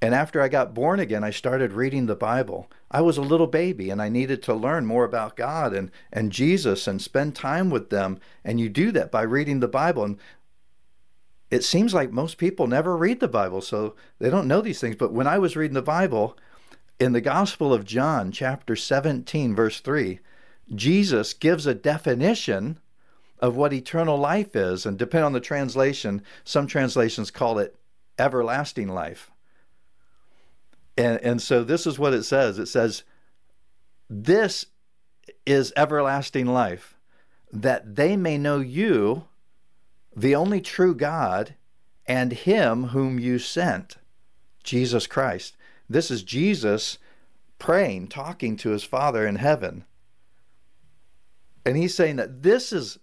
And 0.01 0.13
after 0.13 0.41
I 0.41 0.47
got 0.47 0.73
born 0.73 0.99
again, 0.99 1.23
I 1.23 1.31
started 1.31 1.73
reading 1.73 2.05
the 2.05 2.15
Bible. 2.15 2.69
I 2.89 3.01
was 3.01 3.17
a 3.17 3.21
little 3.21 3.47
baby 3.47 3.89
and 3.89 4.01
I 4.01 4.09
needed 4.09 4.41
to 4.43 4.53
learn 4.53 4.85
more 4.85 5.03
about 5.03 5.35
God 5.35 5.73
and, 5.73 5.91
and 6.11 6.31
Jesus 6.31 6.87
and 6.87 7.01
spend 7.01 7.35
time 7.35 7.69
with 7.69 7.89
them. 7.89 8.19
And 8.43 8.59
you 8.59 8.69
do 8.69 8.91
that 8.91 9.11
by 9.11 9.23
reading 9.23 9.59
the 9.59 9.67
Bible. 9.67 10.03
And 10.03 10.17
it 11.51 11.63
seems 11.63 11.93
like 11.93 12.11
most 12.11 12.37
people 12.37 12.67
never 12.67 12.95
read 12.95 13.19
the 13.19 13.27
Bible, 13.27 13.61
so 13.61 13.95
they 14.19 14.29
don't 14.29 14.47
know 14.47 14.61
these 14.61 14.81
things. 14.81 14.95
But 14.95 15.13
when 15.13 15.27
I 15.27 15.37
was 15.37 15.55
reading 15.55 15.75
the 15.75 15.81
Bible, 15.81 16.37
in 16.99 17.13
the 17.13 17.21
Gospel 17.21 17.73
of 17.73 17.85
John, 17.85 18.31
chapter 18.31 18.75
17, 18.75 19.55
verse 19.55 19.79
3, 19.79 20.19
Jesus 20.73 21.33
gives 21.33 21.65
a 21.65 21.73
definition 21.73 22.79
of 23.39 23.55
what 23.55 23.71
eternal 23.71 24.17
life 24.17 24.55
is. 24.55 24.85
And 24.85 24.97
depending 24.97 25.25
on 25.25 25.33
the 25.33 25.39
translation, 25.39 26.21
some 26.43 26.67
translations 26.67 27.31
call 27.31 27.59
it 27.59 27.75
everlasting 28.17 28.89
life. 28.89 29.31
And, 30.97 31.19
and 31.21 31.41
so 31.41 31.63
this 31.63 31.85
is 31.85 31.99
what 31.99 32.13
it 32.13 32.23
says 32.23 32.57
it 32.59 32.67
says, 32.67 33.03
This 34.09 34.65
is 35.45 35.71
everlasting 35.77 36.47
life, 36.47 36.95
that 37.51 37.95
they 37.95 38.17
may 38.17 38.37
know 38.37 38.59
you, 38.59 39.25
the 40.15 40.35
only 40.35 40.59
true 40.59 40.95
God, 40.95 41.53
and 42.05 42.33
Him 42.33 42.85
whom 42.85 43.19
you 43.19 43.37
sent, 43.37 43.97
Jesus 44.63 45.07
Christ. 45.07 45.55
This 45.89 46.09
is 46.09 46.23
Jesus 46.23 46.97
praying, 47.59 48.07
talking 48.07 48.55
to 48.57 48.69
his 48.69 48.83
Father 48.83 49.25
in 49.25 49.37
heaven. 49.37 49.85
And 51.65 51.77
he's 51.77 51.95
saying 51.95 52.17
that 52.17 52.43
this 52.43 52.71
is 52.71 52.99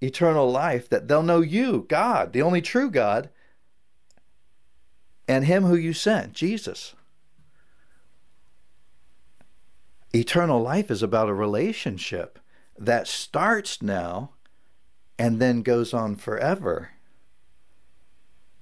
eternal 0.00 0.50
life, 0.50 0.88
that 0.88 1.08
they'll 1.08 1.22
know 1.22 1.40
you, 1.40 1.86
God, 1.88 2.32
the 2.32 2.42
only 2.42 2.62
true 2.62 2.90
God, 2.90 3.30
and 5.28 5.44
Him 5.44 5.64
who 5.64 5.76
you 5.76 5.92
sent, 5.92 6.32
Jesus. 6.32 6.94
Eternal 10.14 10.60
life 10.60 10.90
is 10.90 11.02
about 11.02 11.28
a 11.28 11.34
relationship 11.34 12.38
that 12.78 13.06
starts 13.06 13.80
now 13.80 14.30
and 15.18 15.38
then 15.38 15.62
goes 15.62 15.94
on 15.94 16.16
forever. 16.16 16.90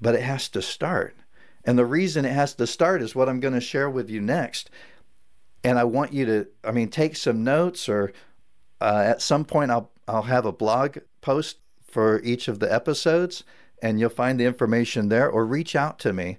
But 0.01 0.15
it 0.15 0.23
has 0.23 0.49
to 0.51 0.61
start. 0.61 1.17
And 1.65 1.79
the 1.79 1.87
reason 1.87 2.25
it 2.25 2.33
has 2.33 2.55
to 2.55 2.67
start 2.67 3.01
is 3.01 3.15
what 3.15 3.29
I'm 3.29 3.41
going 3.41 3.55
to 3.55 3.61
share 3.61 3.89
with 3.89 4.11
you 4.11 4.21
next. 4.21 4.71
And 5.65 5.79
I 5.79 5.85
want 5.85 6.13
you 6.13 6.27
to, 6.27 6.47
I 6.65 6.71
mean, 6.73 6.89
take 6.89 7.17
some 7.17 7.45
notes 7.45 7.89
or 7.89 8.13
uh, 8.81 9.03
at 9.07 9.23
some 9.23 9.45
point 9.45 9.71
I'll, 9.71 9.91
I'll 10.07 10.23
have 10.23 10.47
a 10.47 10.53
blog 10.53 10.99
post 11.21 11.59
for 11.83 12.21
each 12.23 12.49
of 12.49 12.61
the 12.61 12.73
episodes 12.73 13.43
and 13.83 13.99
you'll 13.99 14.11
find 14.11 14.39
the 14.39 14.45
information 14.45 15.09
there 15.09 15.29
or 15.29 15.47
reach 15.47 15.75
out 15.75 15.99
to 16.01 16.13
me. 16.13 16.39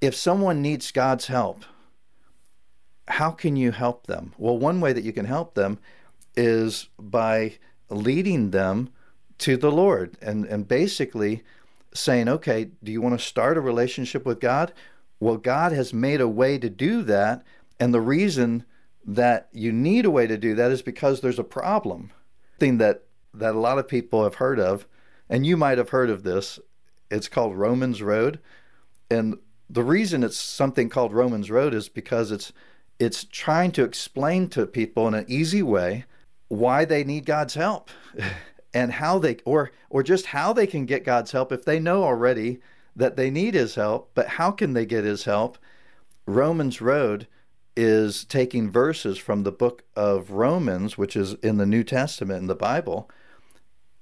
If 0.00 0.14
someone 0.14 0.62
needs 0.62 0.90
God's 0.90 1.26
help, 1.26 1.64
how 3.08 3.30
can 3.30 3.56
you 3.56 3.72
help 3.72 4.06
them? 4.06 4.32
Well, 4.36 4.58
one 4.58 4.80
way 4.80 4.92
that 4.92 5.04
you 5.04 5.12
can 5.12 5.26
help 5.26 5.54
them 5.54 5.78
is 6.36 6.88
by 6.98 7.54
leading 7.88 8.50
them 8.50 8.90
to 9.38 9.56
the 9.56 9.70
Lord 9.70 10.16
and, 10.20 10.44
and 10.46 10.66
basically 10.66 11.42
saying, 11.92 12.28
okay, 12.28 12.70
do 12.82 12.92
you 12.92 13.00
want 13.00 13.18
to 13.18 13.24
start 13.24 13.56
a 13.56 13.60
relationship 13.60 14.24
with 14.26 14.40
God? 14.40 14.72
Well, 15.20 15.36
God 15.36 15.72
has 15.72 15.94
made 15.94 16.20
a 16.20 16.28
way 16.28 16.58
to 16.58 16.68
do 16.68 17.02
that. 17.02 17.42
And 17.80 17.94
the 17.94 18.00
reason 18.00 18.64
that 19.04 19.48
you 19.52 19.72
need 19.72 20.04
a 20.04 20.10
way 20.10 20.26
to 20.26 20.36
do 20.36 20.54
that 20.54 20.70
is 20.70 20.82
because 20.82 21.20
there's 21.20 21.38
a 21.38 21.44
problem. 21.44 22.10
Thing 22.58 22.78
that, 22.78 23.04
that 23.32 23.54
a 23.54 23.58
lot 23.58 23.78
of 23.78 23.88
people 23.88 24.24
have 24.24 24.36
heard 24.36 24.58
of, 24.58 24.86
and 25.28 25.46
you 25.46 25.56
might 25.56 25.78
have 25.78 25.90
heard 25.90 26.10
of 26.10 26.22
this. 26.22 26.58
It's 27.10 27.28
called 27.28 27.56
Romans 27.56 28.02
Road. 28.02 28.40
And 29.10 29.38
the 29.70 29.82
reason 29.82 30.24
it's 30.24 30.36
something 30.36 30.88
called 30.88 31.12
Romans 31.12 31.50
Road 31.50 31.74
is 31.74 31.88
because 31.88 32.30
it's 32.30 32.52
it's 32.98 33.24
trying 33.24 33.72
to 33.72 33.84
explain 33.84 34.48
to 34.48 34.66
people 34.66 35.06
in 35.08 35.14
an 35.14 35.26
easy 35.28 35.62
way 35.62 36.04
why 36.48 36.84
they 36.84 37.04
need 37.04 37.26
God's 37.26 37.54
help 37.54 37.90
and 38.74 38.92
how 38.92 39.18
they 39.18 39.36
or 39.44 39.70
or 39.90 40.02
just 40.02 40.26
how 40.26 40.52
they 40.52 40.66
can 40.66 40.86
get 40.86 41.04
God's 41.04 41.32
help 41.32 41.52
if 41.52 41.64
they 41.64 41.78
know 41.78 42.04
already 42.04 42.60
that 42.94 43.16
they 43.16 43.30
need 43.30 43.54
his 43.54 43.74
help, 43.74 44.10
but 44.14 44.26
how 44.26 44.50
can 44.50 44.72
they 44.72 44.86
get 44.86 45.04
his 45.04 45.24
help? 45.24 45.58
Romans 46.26 46.80
Road 46.80 47.26
is 47.76 48.24
taking 48.24 48.70
verses 48.70 49.18
from 49.18 49.42
the 49.42 49.52
book 49.52 49.84
of 49.94 50.30
Romans, 50.30 50.96
which 50.96 51.14
is 51.14 51.34
in 51.34 51.58
the 51.58 51.66
New 51.66 51.84
Testament 51.84 52.40
in 52.40 52.46
the 52.46 52.54
Bible, 52.54 53.10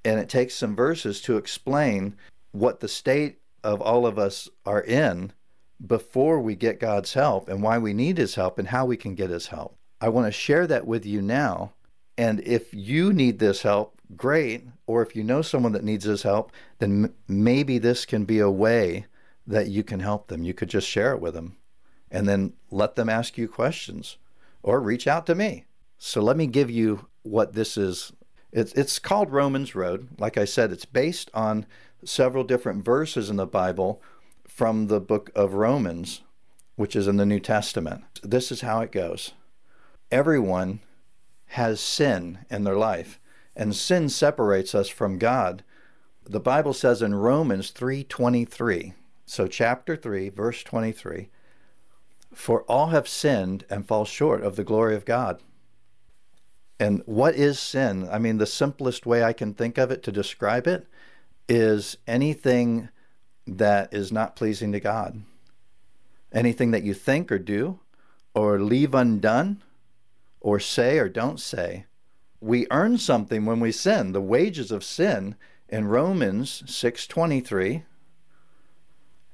and 0.04 0.20
it 0.20 0.28
takes 0.28 0.54
some 0.54 0.76
verses 0.76 1.20
to 1.22 1.36
explain 1.36 2.16
what 2.52 2.78
the 2.78 2.88
state 2.88 3.40
of 3.64 3.80
all 3.80 4.06
of 4.06 4.16
us 4.16 4.48
are 4.64 4.82
in 4.82 5.32
before 5.85 6.40
we 6.40 6.54
get 6.54 6.81
God's 6.81 7.14
help 7.14 7.49
and 7.49 7.62
why 7.62 7.78
we 7.78 7.93
need 7.93 8.19
His 8.19 8.35
help 8.35 8.59
and 8.59 8.69
how 8.69 8.87
we 8.87 8.97
can 8.97 9.14
get 9.14 9.31
His 9.31 9.49
help. 9.49 9.76
I 10.00 10.09
want 10.09 10.26
to 10.26 10.33
share 10.33 10.66
that 10.66 10.87
with 10.87 11.07
you 11.07 11.23
now. 11.23 11.73
And 12.16 12.40
if 12.40 12.73
you 12.73 13.12
need 13.12 13.38
this 13.38 13.62
help, 13.62 13.99
great. 14.16 14.64
Or 14.87 15.02
if 15.02 15.16
you 15.16 15.25
know 15.25 15.43
someone 15.43 15.73
that 15.73 15.85
needs 15.85 16.04
this 16.04 16.23
help, 16.23 16.52
then 16.78 17.04
m- 17.04 17.14
maybe 17.26 17.78
this 17.78 18.04
can 18.04 18.25
be 18.25 18.38
a 18.38 18.50
way 18.50 19.07
that 19.47 19.69
you 19.69 19.83
can 19.83 20.00
help 20.00 20.28
them. 20.28 20.45
You 20.45 20.54
could 20.54 20.69
just 20.69 20.88
share 20.88 21.12
it 21.12 21.21
with 21.21 21.35
them 21.35 21.57
and 22.11 22.28
then 22.28 22.52
let 22.71 22.95
them 22.95 23.09
ask 23.09 23.37
you 23.37 23.49
questions 23.49 24.19
or 24.62 24.81
reach 24.81 25.07
out 25.07 25.26
to 25.26 25.35
me. 25.35 25.64
So 25.99 26.21
let 26.21 26.37
me 26.37 26.47
give 26.47 26.71
you 26.71 27.07
what 27.23 27.54
this 27.54 27.76
is. 27.76 28.12
It's, 28.52 28.73
it's 28.75 28.99
called 28.99 29.33
Romans 29.33 29.75
Road. 29.75 30.09
Like 30.19 30.38
I 30.38 30.45
said, 30.45 30.71
it's 30.71 30.85
based 30.85 31.31
on 31.35 31.66
several 32.04 32.45
different 32.45 32.85
verses 32.85 33.31
in 33.31 33.37
the 33.37 33.47
Bible 33.47 34.00
from 34.54 34.87
the 34.87 35.00
book 35.00 35.32
of 35.34 35.54
Romans, 35.54 36.20
which 36.76 36.94
is 36.94 37.08
in 37.08 37.16
the 37.16 37.26
New 37.26 37.40
Testament. 37.40 38.04
This 38.23 38.52
is 38.52 38.61
how 38.61 38.80
it 38.80 38.92
goes 38.92 39.32
everyone 40.12 40.78
has 41.46 41.80
sin 41.80 42.38
in 42.49 42.62
their 42.62 42.76
life, 42.76 43.18
and 43.56 43.75
sin 43.75 44.08
separates 44.08 44.73
us 44.73 44.88
from 44.88 45.18
God. 45.18 45.64
The 46.25 46.38
Bible 46.38 46.73
says 46.73 47.02
in 47.02 47.16
Romans 47.16 47.73
3:23, 47.73 48.94
so 49.26 49.49
chapter 49.49 49.96
3, 49.96 50.28
verse 50.28 50.62
23, 50.62 51.30
for 52.32 52.62
all 52.62 52.88
have 52.88 53.08
sinned 53.08 53.64
and 53.68 53.88
fall 53.88 54.04
short 54.04 54.42
of 54.42 54.54
the 54.54 54.62
glory 54.62 54.94
of 54.94 55.04
God. 55.04 55.42
And 56.78 57.02
what 57.06 57.34
is 57.34 57.58
sin? 57.58 58.08
I 58.08 58.20
mean, 58.20 58.38
the 58.38 58.46
simplest 58.46 59.04
way 59.04 59.25
I 59.25 59.32
can 59.32 59.52
think 59.52 59.78
of 59.78 59.90
it 59.90 60.04
to 60.04 60.12
describe 60.12 60.68
it 60.68 60.87
is 61.49 61.96
anything 62.06 62.88
that 63.46 63.92
is 63.92 64.10
not 64.10 64.36
pleasing 64.36 64.72
to 64.72 64.80
God. 64.80 65.22
Anything 66.32 66.70
that 66.72 66.82
you 66.82 66.94
think 66.94 67.30
or 67.30 67.38
do 67.38 67.80
or 68.34 68.60
leave 68.60 68.94
undone 68.94 69.62
or 70.40 70.58
say 70.58 70.98
or 70.98 71.08
don't 71.08 71.38
say. 71.38 71.86
We 72.40 72.66
earn 72.70 72.98
something 72.98 73.46
when 73.46 73.60
we 73.60 73.72
sin. 73.72 74.12
The 74.12 74.20
wages 74.20 74.70
of 74.70 74.84
sin 74.84 75.36
in 75.68 75.86
Romans 75.86 76.62
6:23 76.66 77.84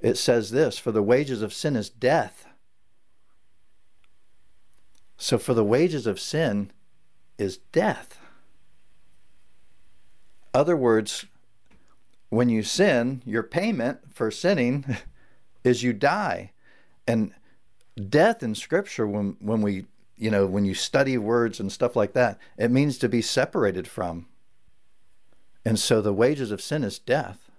it 0.00 0.16
says 0.16 0.50
this, 0.50 0.78
for 0.78 0.92
the 0.92 1.02
wages 1.02 1.42
of 1.42 1.52
sin 1.52 1.76
is 1.76 1.90
death. 1.90 2.46
So 5.18 5.36
for 5.38 5.52
the 5.52 5.64
wages 5.64 6.06
of 6.06 6.18
sin 6.18 6.72
is 7.36 7.58
death. 7.58 8.18
Other 10.54 10.76
words, 10.76 11.26
when 12.30 12.48
you 12.48 12.62
sin, 12.62 13.22
your 13.26 13.42
payment 13.42 14.12
for 14.12 14.30
sinning 14.30 14.84
is 15.64 15.82
you 15.82 15.92
die. 15.92 16.52
And 17.06 17.34
death 18.08 18.42
in 18.42 18.54
scripture 18.54 19.06
when 19.06 19.36
when 19.40 19.60
we 19.60 19.84
you 20.16 20.30
know 20.30 20.46
when 20.46 20.64
you 20.64 20.72
study 20.72 21.18
words 21.18 21.60
and 21.60 21.70
stuff 21.70 21.94
like 21.94 22.14
that 22.14 22.38
it 22.56 22.70
means 22.70 22.96
to 22.98 23.08
be 23.08 23.20
separated 23.20 23.86
from. 23.86 24.26
And 25.64 25.78
so 25.78 26.00
the 26.00 26.14
wages 26.14 26.50
of 26.50 26.62
sin 26.62 26.84
is 26.84 26.98
death. 26.98 27.50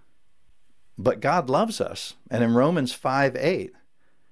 But 0.97 1.19
god 1.19 1.49
loves 1.49 1.79
us. 1.79 2.15
And 2.31 2.43
in 2.43 2.55
romans 2.55 2.93
5 2.93 3.35
8 3.35 3.73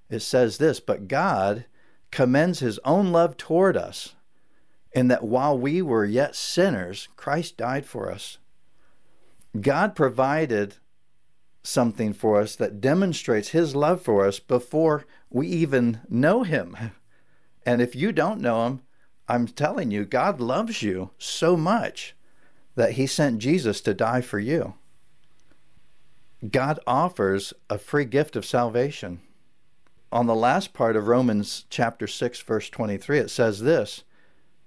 it 0.09 0.19
says 0.21 0.57
this 0.57 0.79
but 0.79 1.07
god 1.07 1.65
commends 2.11 2.59
his 2.59 2.79
own 2.83 3.11
love 3.11 3.37
toward 3.37 3.77
us 3.77 4.15
in 4.91 5.09
that 5.09 5.23
while 5.23 5.55
we 5.57 5.81
were 5.81 6.05
yet 6.05 6.35
sinners 6.35 7.07
christ 7.15 7.57
died 7.57 7.85
for 7.85 8.11
us 8.11 8.38
God 9.59 9.95
provided 9.95 10.75
something 11.63 12.13
for 12.13 12.39
us 12.39 12.55
that 12.55 12.81
demonstrates 12.81 13.49
his 13.49 13.75
love 13.75 14.01
for 14.01 14.25
us 14.25 14.39
before 14.39 15.05
we 15.29 15.47
even 15.47 16.01
know 16.09 16.43
him. 16.43 16.75
And 17.65 17.81
if 17.81 17.95
you 17.95 18.11
don't 18.11 18.41
know 18.41 18.65
him, 18.65 18.81
I'm 19.27 19.47
telling 19.47 19.91
you, 19.91 20.05
God 20.05 20.39
loves 20.39 20.81
you 20.81 21.11
so 21.17 21.55
much 21.55 22.15
that 22.75 22.93
he 22.93 23.05
sent 23.05 23.39
Jesus 23.39 23.81
to 23.81 23.93
die 23.93 24.21
for 24.21 24.39
you. 24.39 24.75
God 26.49 26.79
offers 26.87 27.53
a 27.69 27.77
free 27.77 28.05
gift 28.05 28.35
of 28.35 28.45
salvation. 28.45 29.19
On 30.11 30.25
the 30.25 30.35
last 30.35 30.73
part 30.73 30.95
of 30.95 31.07
Romans 31.07 31.65
chapter 31.69 32.07
6 32.07 32.39
verse 32.41 32.69
23 32.69 33.19
it 33.19 33.29
says 33.29 33.59
this, 33.59 34.03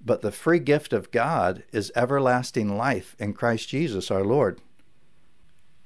but 0.04 0.20
the 0.20 0.32
free 0.32 0.58
gift 0.58 0.92
of 0.92 1.10
God 1.10 1.62
is 1.72 1.92
everlasting 1.96 2.76
life 2.76 3.16
in 3.18 3.32
Christ 3.32 3.68
Jesus 3.68 4.10
our 4.10 4.24
Lord. 4.24 4.60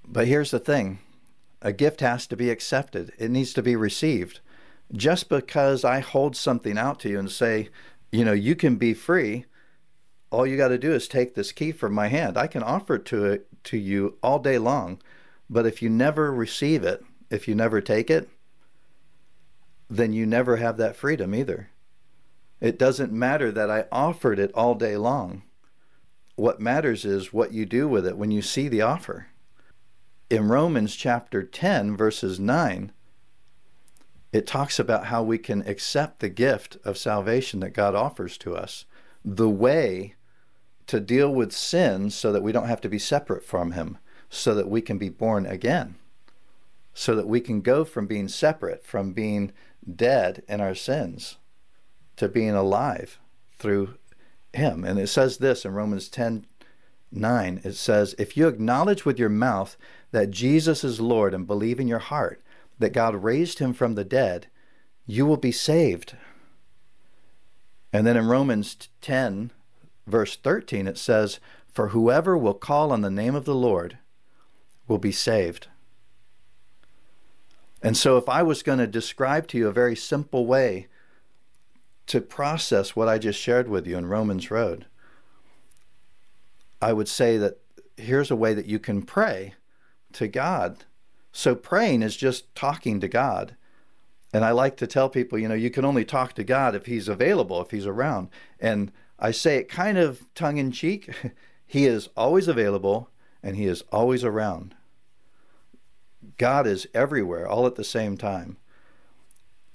But 0.08 0.28
here's 0.28 0.50
the 0.50 0.58
thing 0.58 1.00
a 1.60 1.72
gift 1.72 2.00
has 2.00 2.26
to 2.28 2.36
be 2.36 2.50
accepted, 2.50 3.12
it 3.18 3.30
needs 3.30 3.52
to 3.54 3.62
be 3.62 3.76
received. 3.76 4.40
Just 4.92 5.28
because 5.28 5.84
I 5.84 5.98
hold 5.98 6.36
something 6.36 6.78
out 6.78 7.00
to 7.00 7.08
you 7.08 7.18
and 7.18 7.30
say, 7.30 7.70
you 8.12 8.24
know, 8.24 8.32
you 8.32 8.54
can 8.54 8.76
be 8.76 8.94
free, 8.94 9.46
all 10.30 10.46
you 10.46 10.56
got 10.56 10.68
to 10.68 10.78
do 10.78 10.92
is 10.92 11.08
take 11.08 11.34
this 11.34 11.50
key 11.50 11.72
from 11.72 11.92
my 11.92 12.06
hand. 12.06 12.38
I 12.38 12.46
can 12.46 12.62
offer 12.62 12.94
it 12.96 13.04
to 13.06 13.24
it 13.24 13.48
to 13.64 13.76
you 13.76 14.16
all 14.22 14.38
day 14.38 14.58
long, 14.58 15.02
but 15.50 15.66
if 15.66 15.82
you 15.82 15.90
never 15.90 16.32
receive 16.32 16.84
it, 16.84 17.04
if 17.30 17.48
you 17.48 17.56
never 17.56 17.80
take 17.80 18.10
it, 18.10 18.28
then 19.90 20.12
you 20.12 20.24
never 20.24 20.56
have 20.56 20.76
that 20.76 20.94
freedom 20.94 21.34
either. 21.34 21.70
It 22.60 22.78
doesn't 22.78 23.12
matter 23.12 23.50
that 23.50 23.70
I 23.70 23.86
offered 23.90 24.38
it 24.38 24.52
all 24.54 24.76
day 24.76 24.96
long. 24.96 25.42
What 26.36 26.60
matters 26.60 27.04
is 27.04 27.32
what 27.32 27.52
you 27.52 27.66
do 27.66 27.88
with 27.88 28.06
it 28.06 28.16
when 28.16 28.30
you 28.30 28.42
see 28.42 28.68
the 28.68 28.82
offer 28.82 29.28
in 30.28 30.48
Romans 30.48 30.96
chapter 30.96 31.42
10, 31.42 31.96
verses 31.96 32.40
9, 32.40 32.92
it 34.32 34.46
talks 34.46 34.78
about 34.78 35.06
how 35.06 35.22
we 35.22 35.38
can 35.38 35.66
accept 35.66 36.20
the 36.20 36.28
gift 36.28 36.76
of 36.84 36.98
salvation 36.98 37.60
that 37.60 37.70
God 37.70 37.94
offers 37.94 38.36
to 38.38 38.56
us. 38.56 38.84
The 39.24 39.48
way 39.48 40.14
to 40.88 41.00
deal 41.00 41.32
with 41.32 41.52
sin 41.52 42.10
so 42.10 42.32
that 42.32 42.42
we 42.42 42.52
don't 42.52 42.68
have 42.68 42.80
to 42.82 42.88
be 42.88 42.98
separate 42.98 43.44
from 43.44 43.72
Him, 43.72 43.98
so 44.28 44.54
that 44.54 44.68
we 44.68 44.80
can 44.80 44.98
be 44.98 45.08
born 45.08 45.46
again, 45.46 45.96
so 46.92 47.14
that 47.14 47.28
we 47.28 47.40
can 47.40 47.60
go 47.60 47.84
from 47.84 48.06
being 48.06 48.28
separate, 48.28 48.84
from 48.84 49.12
being 49.12 49.52
dead 49.94 50.42
in 50.48 50.60
our 50.60 50.74
sins, 50.74 51.36
to 52.16 52.28
being 52.28 52.54
alive 52.54 53.18
through 53.58 53.94
Him. 54.52 54.84
And 54.84 54.98
it 54.98 55.08
says 55.08 55.38
this 55.38 55.64
in 55.64 55.72
Romans 55.72 56.08
10 56.08 56.46
9, 57.12 57.60
it 57.64 57.74
says, 57.74 58.14
If 58.18 58.36
you 58.36 58.48
acknowledge 58.48 59.04
with 59.04 59.18
your 59.18 59.28
mouth 59.28 59.76
that 60.12 60.30
Jesus 60.30 60.84
is 60.84 61.00
Lord 61.00 61.34
and 61.34 61.46
believe 61.46 61.80
in 61.80 61.88
your 61.88 61.98
heart 61.98 62.42
that 62.78 62.92
God 62.92 63.22
raised 63.22 63.58
him 63.58 63.72
from 63.72 63.94
the 63.94 64.04
dead, 64.04 64.48
you 65.06 65.24
will 65.24 65.36
be 65.36 65.52
saved. 65.52 66.16
And 67.92 68.06
then 68.06 68.16
in 68.16 68.26
Romans 68.26 68.76
10, 69.00 69.50
verse 70.06 70.36
13, 70.36 70.86
it 70.86 70.98
says, 70.98 71.40
For 71.72 71.88
whoever 71.88 72.36
will 72.36 72.54
call 72.54 72.92
on 72.92 73.00
the 73.00 73.10
name 73.10 73.34
of 73.34 73.44
the 73.44 73.54
Lord 73.54 73.98
will 74.86 74.98
be 74.98 75.12
saved. 75.12 75.68
And 77.82 77.96
so, 77.96 78.16
if 78.16 78.28
I 78.28 78.42
was 78.42 78.62
going 78.62 78.78
to 78.78 78.86
describe 78.86 79.46
to 79.48 79.58
you 79.58 79.68
a 79.68 79.72
very 79.72 79.94
simple 79.94 80.46
way 80.46 80.88
to 82.06 82.20
process 82.20 82.96
what 82.96 83.08
I 83.08 83.18
just 83.18 83.40
shared 83.40 83.68
with 83.68 83.86
you 83.86 83.96
in 83.96 84.06
Romans 84.06 84.50
Road, 84.50 84.86
I 86.80 86.92
would 86.92 87.08
say 87.08 87.36
that 87.38 87.58
here's 87.96 88.30
a 88.30 88.36
way 88.36 88.54
that 88.54 88.66
you 88.66 88.78
can 88.78 89.02
pray 89.02 89.54
to 90.16 90.28
God. 90.28 90.84
So, 91.32 91.54
praying 91.54 92.02
is 92.02 92.16
just 92.16 92.54
talking 92.54 93.00
to 93.00 93.08
God. 93.08 93.56
And 94.32 94.44
I 94.44 94.50
like 94.50 94.76
to 94.78 94.86
tell 94.86 95.08
people, 95.08 95.38
you 95.38 95.48
know, 95.48 95.54
you 95.54 95.70
can 95.70 95.84
only 95.84 96.04
talk 96.04 96.34
to 96.34 96.44
God 96.44 96.74
if 96.74 96.86
He's 96.86 97.08
available, 97.08 97.60
if 97.60 97.70
He's 97.70 97.86
around. 97.86 98.28
And 98.60 98.92
I 99.18 99.30
say 99.30 99.56
it 99.56 99.68
kind 99.68 99.98
of 99.98 100.22
tongue 100.34 100.58
in 100.58 100.72
cheek 100.72 101.10
He 101.66 101.86
is 101.86 102.08
always 102.16 102.46
available 102.46 103.10
and 103.42 103.56
He 103.56 103.66
is 103.66 103.82
always 103.90 104.24
around. 104.24 104.74
God 106.38 106.66
is 106.66 106.86
everywhere 106.94 107.46
all 107.46 107.66
at 107.66 107.74
the 107.74 107.84
same 107.84 108.16
time. 108.16 108.56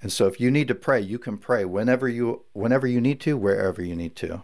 And 0.02 0.12
so 0.12 0.26
if 0.26 0.40
you 0.40 0.50
need 0.50 0.68
to 0.70 0.76
pray, 0.76 1.00
you 1.02 1.20
can 1.20 1.38
pray 1.38 1.66
whenever 1.66 2.08
you 2.08 2.44
whenever 2.54 2.88
you 2.88 3.02
need 3.02 3.20
to, 3.22 3.38
wherever 3.38 3.84
you 3.84 3.96
need 3.96 4.16
to. 4.18 4.44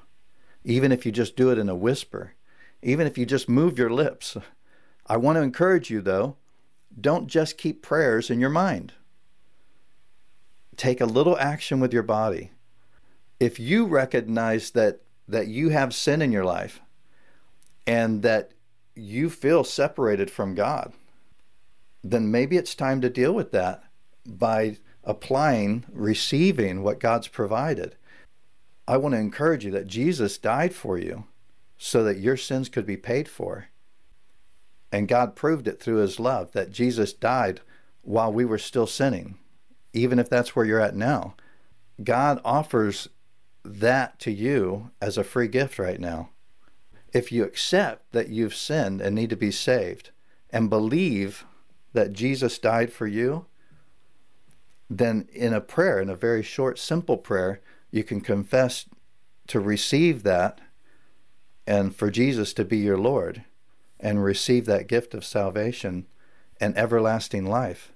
Even 0.64 0.92
if 0.92 1.06
you 1.06 1.12
just 1.12 1.36
do 1.36 1.50
it 1.50 1.58
in 1.58 1.70
a 1.70 1.76
whisper, 1.76 2.34
even 2.84 3.08
if 3.08 3.18
you 3.18 3.26
just 3.26 3.50
move 3.50 3.80
your 3.80 3.90
lips. 3.90 4.38
I 5.08 5.18
want 5.18 5.38
to 5.38 5.42
encourage 5.42 5.90
you 5.90 6.02
though, 6.02 6.36
don't 7.00 7.28
just 7.28 7.58
keep 7.58 7.82
prayers 7.82 8.30
in 8.30 8.40
your 8.40 8.50
mind. 8.50 8.94
Take 10.76 11.02
a 11.02 11.06
little 11.06 11.38
action 11.38 11.80
with 11.80 11.94
your 11.94 12.04
body. 12.04 12.52
If 13.40 13.60
you 13.60 13.86
recognize 13.86 14.72
that 14.72 15.02
that 15.28 15.48
you 15.48 15.70
have 15.70 15.94
sin 15.94 16.22
in 16.22 16.32
your 16.32 16.46
life 16.46 16.82
and 17.86 18.22
that 18.22 18.52
you 18.96 19.30
feel 19.30 19.64
separated 19.64 20.32
from 20.32 20.56
God, 20.56 20.94
then 22.04 22.32
maybe 22.32 22.58
it's 22.58 22.76
time 22.76 23.02
to 23.02 23.10
deal 23.10 23.34
with 23.34 23.52
that 23.52 23.84
by 24.26 24.78
applying, 25.04 25.86
receiving 25.92 26.82
what 26.82 27.00
God's 27.00 27.28
provided. 27.28 27.96
I 28.88 28.98
want 28.98 29.14
to 29.16 29.20
encourage 29.20 29.66
you 29.66 29.72
that 29.72 29.88
Jesus 29.88 30.38
died 30.38 30.74
for 30.74 30.98
you 30.98 31.26
so 31.78 32.04
that 32.04 32.20
your 32.20 32.38
sins 32.38 32.70
could 32.70 32.86
be 32.86 32.98
paid 32.98 33.28
for. 33.28 33.68
And 34.92 35.08
God 35.08 35.36
proved 35.36 35.68
it 35.68 35.82
through 35.82 35.98
his 35.98 36.20
love 36.20 36.52
that 36.54 36.72
Jesus 36.72 37.14
died 37.14 37.62
while 38.02 38.32
we 38.32 38.46
were 38.46 38.58
still 38.58 38.88
sinning, 38.88 39.38
even 39.94 40.18
if 40.18 40.30
that's 40.30 40.56
where 40.56 40.66
you're 40.66 40.80
at 40.80 40.96
now. 40.96 41.36
God 42.04 42.40
offers 42.46 43.10
that 43.66 44.20
to 44.20 44.32
you 44.32 44.92
as 45.02 45.18
a 45.18 45.24
free 45.24 45.48
gift 45.48 45.78
right 45.78 46.00
now. 46.00 46.30
If 47.14 47.32
you 47.32 47.44
accept 47.44 48.12
that 48.14 48.30
you've 48.30 48.56
sinned 48.56 49.02
and 49.02 49.16
need 49.16 49.30
to 49.30 49.36
be 49.36 49.52
saved 49.52 50.12
and 50.50 50.70
believe 50.70 51.46
that 51.94 52.14
Jesus 52.14 52.60
died 52.60 52.94
for 52.94 53.08
you, 53.08 53.46
then 54.90 55.28
in 55.34 55.54
a 55.54 55.62
prayer, 55.62 56.00
in 56.00 56.10
a 56.10 56.16
very 56.16 56.44
short, 56.44 56.80
simple 56.80 57.18
prayer, 57.18 57.60
you 57.92 58.04
can 58.04 58.22
confess 58.22 58.86
to 59.48 59.60
receive 59.60 60.24
that 60.24 60.60
and 61.66 61.96
for 61.96 62.10
Jesus 62.10 62.54
to 62.54 62.64
be 62.64 62.78
your 62.78 62.98
Lord 62.98 63.44
and 64.00 64.24
receive 64.24 64.66
that 64.66 64.88
gift 64.88 65.14
of 65.14 65.26
salvation 65.26 66.06
and 66.60 66.78
everlasting 66.78 67.46
life, 67.46 67.92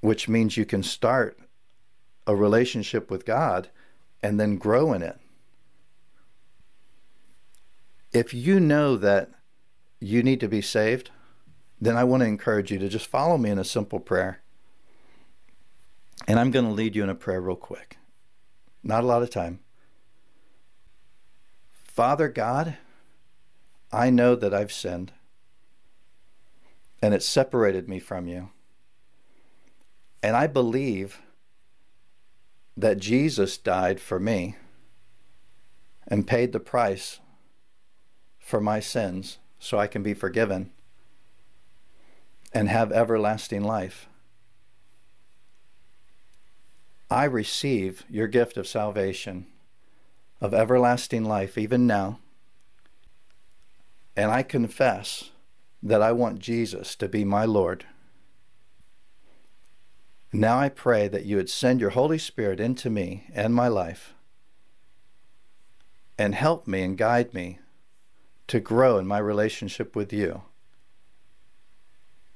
which 0.00 0.28
means 0.28 0.56
you 0.56 0.64
can 0.64 0.82
start 0.82 1.38
a 2.26 2.34
relationship 2.34 3.10
with 3.10 3.24
God 3.24 3.68
and 4.22 4.38
then 4.38 4.56
grow 4.56 4.92
in 4.92 5.02
it. 5.02 5.18
If 8.12 8.34
you 8.34 8.60
know 8.60 8.96
that 8.96 9.30
you 10.00 10.22
need 10.22 10.40
to 10.40 10.48
be 10.48 10.60
saved, 10.60 11.10
then 11.80 11.96
I 11.96 12.04
want 12.04 12.22
to 12.22 12.28
encourage 12.28 12.70
you 12.70 12.78
to 12.78 12.88
just 12.88 13.06
follow 13.06 13.38
me 13.38 13.50
in 13.50 13.58
a 13.58 13.64
simple 13.64 14.00
prayer. 14.00 14.40
And 16.28 16.38
I'm 16.38 16.50
going 16.50 16.64
to 16.64 16.70
lead 16.70 16.94
you 16.94 17.02
in 17.02 17.08
a 17.08 17.14
prayer 17.14 17.40
real 17.40 17.56
quick. 17.56 17.96
Not 18.84 19.02
a 19.02 19.06
lot 19.06 19.22
of 19.22 19.30
time. 19.30 19.60
Father 21.72 22.28
God, 22.28 22.76
I 23.92 24.10
know 24.10 24.34
that 24.34 24.54
I've 24.54 24.72
sinned 24.72 25.12
and 27.02 27.12
it 27.12 27.22
separated 27.22 27.88
me 27.88 27.98
from 27.98 28.26
you. 28.26 28.50
And 30.22 30.36
I 30.36 30.46
believe 30.46 31.20
that 32.76 32.98
Jesus 32.98 33.58
died 33.58 34.00
for 34.00 34.20
me 34.20 34.56
and 36.06 36.26
paid 36.26 36.52
the 36.52 36.60
price 36.60 37.20
for 38.38 38.60
my 38.60 38.80
sins 38.80 39.38
so 39.58 39.78
I 39.78 39.86
can 39.86 40.02
be 40.02 40.14
forgiven 40.14 40.70
and 42.52 42.68
have 42.68 42.92
everlasting 42.92 43.62
life. 43.62 44.08
I 47.10 47.24
receive 47.24 48.04
your 48.08 48.26
gift 48.26 48.56
of 48.56 48.66
salvation, 48.66 49.46
of 50.40 50.54
everlasting 50.54 51.24
life, 51.24 51.58
even 51.58 51.86
now, 51.86 52.20
and 54.16 54.30
I 54.30 54.42
confess 54.42 55.30
that 55.82 56.02
I 56.02 56.12
want 56.12 56.38
Jesus 56.38 56.94
to 56.96 57.08
be 57.08 57.24
my 57.24 57.44
Lord. 57.44 57.86
Now 60.32 60.58
I 60.58 60.68
pray 60.68 61.08
that 61.08 61.26
you 61.26 61.36
would 61.36 61.50
send 61.50 61.80
your 61.80 61.90
Holy 61.90 62.18
Spirit 62.18 62.60
into 62.60 62.88
me 62.88 63.24
and 63.34 63.54
my 63.54 63.68
life 63.68 64.14
and 66.18 66.34
help 66.34 66.66
me 66.66 66.82
and 66.82 66.96
guide 66.96 67.34
me 67.34 67.58
to 68.46 68.60
grow 68.60 68.98
in 68.98 69.06
my 69.06 69.18
relationship 69.18 69.96
with 69.96 70.12
you. 70.12 70.42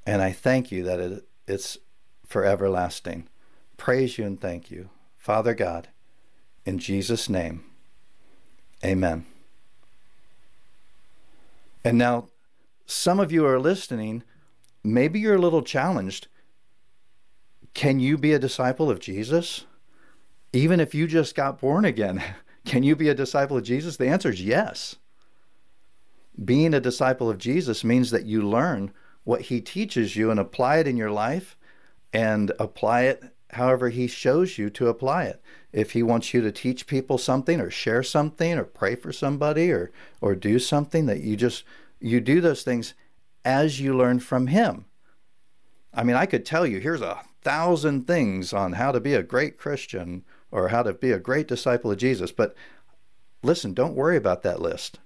And 0.07 0.23
I 0.23 0.33
thank 0.33 0.71
you 0.71 0.83
that 0.85 1.01
it, 1.01 1.29
it's 1.47 1.79
for 2.27 2.45
everlasting. 2.45 3.29
Praise 3.77 4.19
you 4.19 4.25
and 4.25 4.41
thank 4.41 4.71
you, 4.71 4.91
Father 5.17 5.55
God, 5.55 5.89
in 6.65 6.79
Jesus' 6.79 7.29
name. 7.29 7.65
Amen. 8.85 9.27
And 11.87 11.99
now, 11.99 12.27
some 12.85 13.20
of 13.20 13.31
you 13.31 13.46
are 13.46 13.61
listening, 13.61 14.25
maybe 14.83 15.20
you're 15.20 15.37
a 15.37 15.40
little 15.40 15.62
challenged. 15.62 16.27
Can 17.75 18.01
you 18.01 18.18
be 18.18 18.33
a 18.33 18.40
disciple 18.40 18.90
of 18.90 18.99
Jesus? 18.99 19.66
Even 20.53 20.81
if 20.81 20.96
you 20.96 21.07
just 21.07 21.37
got 21.37 21.61
born 21.61 21.85
again, 21.85 22.20
can 22.64 22.83
you 22.83 22.96
be 22.96 23.09
a 23.09 23.14
disciple 23.14 23.57
of 23.57 23.62
Jesus? 23.62 23.96
The 23.96 24.09
answer 24.09 24.31
is 24.31 24.42
yes. 24.42 24.96
Being 26.44 26.75
a 26.75 26.81
disciple 26.81 27.31
of 27.31 27.38
Jesus 27.38 27.85
means 27.85 28.11
that 28.11 28.27
you 28.27 28.42
learn 28.42 28.92
what 29.22 29.42
he 29.42 29.61
teaches 29.61 30.16
you 30.16 30.33
and 30.33 30.40
apply 30.40 30.79
it 30.79 30.88
in 30.88 30.96
your 30.96 31.12
life 31.12 31.57
and 32.12 32.51
apply 32.59 33.03
it 33.03 33.22
however 33.51 33.90
he 33.90 34.09
shows 34.09 34.59
you 34.59 34.70
to 34.70 34.88
apply 34.88 35.27
it. 35.27 35.40
If 35.77 35.93
he 35.93 36.03
wants 36.03 36.33
you 36.33 36.41
to 36.41 36.51
teach 36.51 36.87
people 36.87 37.19
something 37.19 37.61
or 37.61 37.71
share 37.71 38.03
something 38.03 38.59
or 38.59 38.65
pray 38.65 38.95
for 38.95 39.12
somebody 39.12 39.71
or 39.71 39.93
or 40.23 40.35
do 40.35 40.59
something 40.59 41.05
that 41.05 41.21
you 41.21 41.37
just 41.37 41.65
you 42.01 42.19
do 42.21 42.41
those 42.41 42.62
things 42.62 42.95
as 43.45 43.79
you 43.79 43.95
learn 43.95 44.21
from 44.21 44.47
him. 44.47 44.87
I 45.93 46.03
mean, 46.03 46.17
I 46.17 46.25
could 46.25 46.47
tell 46.47 46.67
you 46.67 46.81
here's 46.81 47.03
a 47.03 47.21
thousand 47.43 48.07
things 48.07 48.55
on 48.55 48.73
how 48.73 48.91
to 48.91 49.01
be 49.01 49.12
a 49.12 49.23
great 49.23 49.59
Christian 49.59 50.25
or 50.51 50.69
how 50.69 50.83
to 50.83 50.95
be 50.95 51.12
a 51.12 51.19
great 51.19 51.47
disciple 51.47 51.91
of 51.91 51.99
Jesus, 51.99 52.33
but 52.33 52.55
listen, 53.43 53.75
don't 53.75 53.95
worry 53.95 54.17
about 54.17 54.43
that 54.45 54.62
list. 54.62 54.99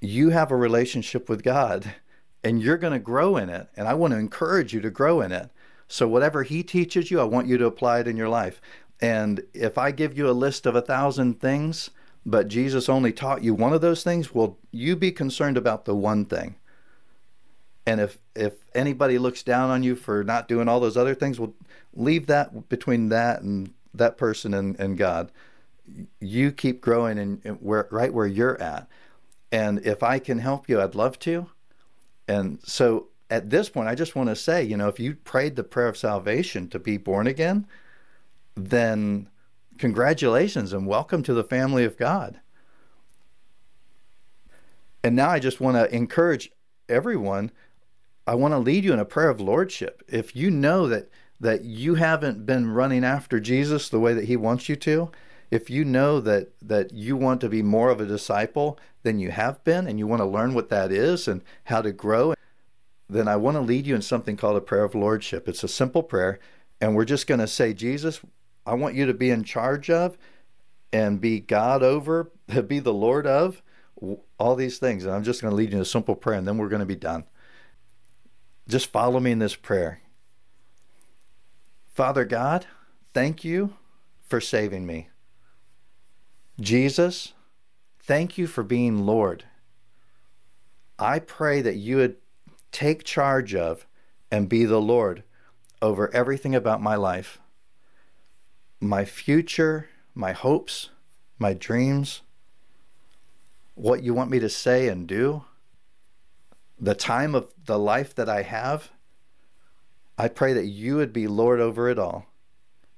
You 0.00 0.30
have 0.30 0.50
a 0.50 0.56
relationship 0.56 1.28
with 1.28 1.44
God 1.44 1.94
and 2.42 2.60
you're 2.60 2.76
going 2.76 2.92
to 2.92 2.98
grow 2.98 3.36
in 3.36 3.48
it. 3.48 3.68
And 3.76 3.86
I 3.86 3.94
want 3.94 4.14
to 4.14 4.18
encourage 4.18 4.74
you 4.74 4.80
to 4.80 4.90
grow 4.90 5.20
in 5.20 5.30
it. 5.30 5.50
So, 5.88 6.08
whatever 6.08 6.42
He 6.42 6.64
teaches 6.64 7.10
you, 7.10 7.20
I 7.20 7.24
want 7.24 7.46
you 7.46 7.58
to 7.58 7.66
apply 7.66 8.00
it 8.00 8.08
in 8.08 8.16
your 8.16 8.28
life. 8.28 8.60
And 9.00 9.42
if 9.52 9.76
I 9.78 9.90
give 9.90 10.16
you 10.16 10.28
a 10.28 10.32
list 10.32 10.66
of 10.66 10.74
a 10.74 10.80
thousand 10.80 11.40
things, 11.40 11.90
but 12.24 12.48
Jesus 12.48 12.88
only 12.88 13.12
taught 13.12 13.44
you 13.44 13.54
one 13.54 13.72
of 13.72 13.80
those 13.80 14.02
things, 14.02 14.34
will 14.34 14.58
you 14.70 14.96
be 14.96 15.12
concerned 15.12 15.56
about 15.56 15.84
the 15.84 15.94
one 15.94 16.24
thing? 16.24 16.56
And 17.86 18.00
if 18.00 18.18
if 18.34 18.54
anybody 18.74 19.16
looks 19.16 19.42
down 19.42 19.70
on 19.70 19.82
you 19.82 19.94
for 19.94 20.24
not 20.24 20.48
doing 20.48 20.68
all 20.68 20.80
those 20.80 20.96
other 20.96 21.14
things, 21.14 21.38
well, 21.38 21.54
leave 21.94 22.26
that 22.26 22.68
between 22.68 23.10
that 23.10 23.42
and 23.42 23.72
that 23.94 24.18
person 24.18 24.54
and, 24.54 24.78
and 24.80 24.98
God. 24.98 25.30
You 26.20 26.50
keep 26.50 26.80
growing 26.80 27.18
and 27.18 27.40
where 27.60 27.86
right 27.90 28.12
where 28.12 28.26
you're 28.26 28.60
at. 28.60 28.88
And 29.52 29.78
if 29.86 30.02
I 30.02 30.18
can 30.18 30.38
help 30.38 30.68
you, 30.68 30.80
I'd 30.80 30.96
love 30.96 31.18
to. 31.20 31.46
And 32.26 32.58
so 32.64 33.06
at 33.30 33.50
this 33.50 33.68
point, 33.68 33.88
I 33.88 33.94
just 33.94 34.16
want 34.16 34.28
to 34.28 34.36
say, 34.36 34.64
you 34.64 34.76
know, 34.76 34.88
if 34.88 34.98
you 34.98 35.14
prayed 35.14 35.54
the 35.54 35.64
prayer 35.64 35.88
of 35.88 35.96
salvation 35.96 36.68
to 36.70 36.78
be 36.78 36.96
born 36.96 37.26
again, 37.28 37.66
then 38.56 39.28
congratulations 39.78 40.72
and 40.72 40.86
welcome 40.86 41.22
to 41.22 41.34
the 41.34 41.44
family 41.44 41.84
of 41.84 41.98
God. 41.98 42.40
And 45.04 45.14
now 45.14 45.28
I 45.28 45.38
just 45.38 45.60
want 45.60 45.76
to 45.76 45.94
encourage 45.94 46.50
everyone. 46.88 47.52
I 48.26 48.34
want 48.34 48.52
to 48.52 48.58
lead 48.58 48.84
you 48.84 48.92
in 48.92 48.98
a 48.98 49.04
prayer 49.04 49.28
of 49.28 49.40
lordship. 49.40 50.02
If 50.08 50.34
you 50.34 50.50
know 50.50 50.88
that 50.88 51.10
that 51.38 51.64
you 51.64 51.96
haven't 51.96 52.46
been 52.46 52.70
running 52.70 53.04
after 53.04 53.38
Jesus 53.38 53.90
the 53.90 54.00
way 54.00 54.14
that 54.14 54.24
he 54.24 54.38
wants 54.38 54.70
you 54.70 54.76
to, 54.76 55.10
if 55.50 55.68
you 55.68 55.84
know 55.84 56.18
that 56.20 56.48
that 56.62 56.92
you 56.92 57.14
want 57.14 57.42
to 57.42 57.48
be 57.50 57.62
more 57.62 57.90
of 57.90 58.00
a 58.00 58.06
disciple 58.06 58.78
than 59.02 59.18
you 59.18 59.30
have 59.30 59.62
been 59.62 59.86
and 59.86 59.98
you 59.98 60.06
want 60.06 60.20
to 60.20 60.26
learn 60.26 60.54
what 60.54 60.70
that 60.70 60.90
is 60.90 61.28
and 61.28 61.42
how 61.64 61.82
to 61.82 61.92
grow, 61.92 62.34
then 63.08 63.28
I 63.28 63.36
want 63.36 63.56
to 63.56 63.60
lead 63.60 63.86
you 63.86 63.94
in 63.94 64.02
something 64.02 64.36
called 64.36 64.56
a 64.56 64.62
prayer 64.62 64.84
of 64.84 64.94
lordship. 64.94 65.46
It's 65.46 65.62
a 65.62 65.68
simple 65.68 66.02
prayer 66.02 66.40
and 66.80 66.94
we're 66.94 67.04
just 67.04 67.26
going 67.26 67.40
to 67.40 67.46
say, 67.46 67.72
Jesus, 67.72 68.20
I 68.66 68.74
want 68.74 68.96
you 68.96 69.06
to 69.06 69.14
be 69.14 69.30
in 69.30 69.44
charge 69.44 69.88
of 69.88 70.18
and 70.92 71.20
be 71.20 71.40
God 71.40 71.82
over, 71.82 72.32
be 72.66 72.80
the 72.80 72.92
Lord 72.92 73.26
of 73.26 73.62
all 74.38 74.56
these 74.56 74.78
things. 74.78 75.04
And 75.04 75.14
I'm 75.14 75.22
just 75.22 75.40
going 75.40 75.50
to 75.50 75.56
lead 75.56 75.70
you 75.70 75.76
in 75.76 75.82
a 75.82 75.86
simple 75.86 76.16
prayer 76.16 76.38
and 76.38 76.46
then 76.46 76.58
we're 76.58 76.68
going 76.68 76.80
to 76.80 76.86
be 76.86 76.96
done. 76.96 77.24
Just 78.68 78.90
follow 78.90 79.20
me 79.20 79.30
in 79.30 79.38
this 79.38 79.54
prayer. 79.54 80.00
Father 81.94 82.24
God, 82.24 82.66
thank 83.14 83.44
you 83.44 83.74
for 84.26 84.40
saving 84.40 84.84
me. 84.84 85.08
Jesus, 86.60 87.32
thank 88.00 88.36
you 88.36 88.46
for 88.46 88.64
being 88.64 89.06
Lord. 89.06 89.44
I 90.98 91.20
pray 91.20 91.62
that 91.62 91.76
you 91.76 91.96
would 91.96 92.16
take 92.72 93.04
charge 93.04 93.54
of 93.54 93.86
and 94.30 94.48
be 94.48 94.64
the 94.64 94.80
Lord 94.80 95.22
over 95.80 96.12
everything 96.12 96.54
about 96.54 96.82
my 96.82 96.96
life 96.96 97.38
my 98.80 99.04
future, 99.04 99.88
my 100.14 100.32
hopes, 100.32 100.90
my 101.38 101.54
dreams, 101.54 102.22
what 103.74 104.02
you 104.02 104.14
want 104.14 104.30
me 104.30 104.38
to 104.38 104.48
say 104.48 104.88
and 104.88 105.06
do, 105.06 105.44
the 106.78 106.94
time 106.94 107.34
of 107.34 107.52
the 107.64 107.78
life 107.78 108.14
that 108.14 108.28
I 108.28 108.42
have. 108.42 108.90
I 110.18 110.28
pray 110.28 110.54
that 110.54 110.66
you 110.66 110.96
would 110.96 111.12
be 111.12 111.26
Lord 111.26 111.60
over 111.60 111.90
it 111.90 111.98
all 111.98 112.26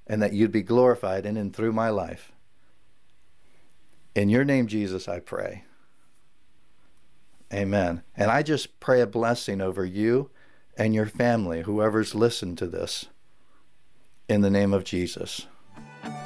and 0.07 0.21
that 0.21 0.33
you'd 0.33 0.51
be 0.51 0.63
glorified 0.63 1.25
in 1.25 1.37
and 1.37 1.53
through 1.53 1.73
my 1.73 1.89
life. 1.89 2.31
In 4.15 4.29
your 4.29 4.43
name, 4.43 4.67
Jesus, 4.67 5.07
I 5.07 5.19
pray. 5.19 5.65
Amen. 7.53 8.03
And 8.15 8.31
I 8.31 8.41
just 8.41 8.79
pray 8.79 9.01
a 9.01 9.07
blessing 9.07 9.61
over 9.61 9.85
you 9.85 10.29
and 10.77 10.93
your 10.93 11.05
family, 11.05 11.61
whoever's 11.63 12.15
listened 12.15 12.57
to 12.59 12.67
this, 12.67 13.07
in 14.27 14.41
the 14.41 14.49
name 14.49 14.73
of 14.73 14.83
Jesus. 14.83 15.47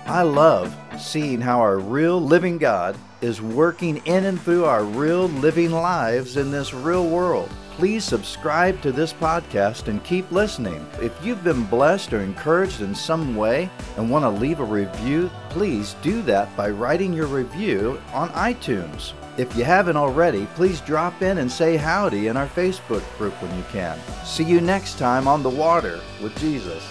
I 0.05 0.23
love 0.23 0.75
seeing 0.99 1.39
how 1.39 1.61
our 1.61 1.79
real 1.79 2.21
living 2.21 2.57
God 2.57 2.97
is 3.21 3.41
working 3.41 3.97
in 4.05 4.25
and 4.25 4.39
through 4.39 4.65
our 4.65 4.83
real 4.83 5.29
living 5.29 5.71
lives 5.71 6.35
in 6.35 6.51
this 6.51 6.73
real 6.73 7.07
world. 7.07 7.49
Please 7.77 8.03
subscribe 8.03 8.81
to 8.81 8.91
this 8.91 9.13
podcast 9.13 9.87
and 9.87 10.03
keep 10.03 10.29
listening. 10.29 10.85
If 11.01 11.13
you've 11.23 11.43
been 11.43 11.63
blessed 11.63 12.11
or 12.11 12.19
encouraged 12.19 12.81
in 12.81 12.93
some 12.93 13.37
way 13.37 13.69
and 13.95 14.11
want 14.11 14.23
to 14.23 14.29
leave 14.29 14.59
a 14.59 14.65
review, 14.65 15.31
please 15.49 15.95
do 16.01 16.21
that 16.23 16.55
by 16.57 16.69
writing 16.69 17.13
your 17.13 17.27
review 17.27 17.99
on 18.11 18.29
iTunes. 18.31 19.13
If 19.37 19.55
you 19.55 19.63
haven't 19.63 19.97
already, 19.97 20.45
please 20.53 20.81
drop 20.81 21.21
in 21.21 21.37
and 21.37 21.49
say 21.49 21.77
howdy 21.77 22.27
in 22.27 22.35
our 22.35 22.47
Facebook 22.47 23.03
group 23.17 23.33
when 23.41 23.55
you 23.57 23.63
can. 23.71 23.97
See 24.25 24.43
you 24.43 24.59
next 24.59 24.99
time 24.99 25.29
on 25.29 25.41
The 25.41 25.49
Water 25.49 26.01
with 26.21 26.37
Jesus. 26.37 26.83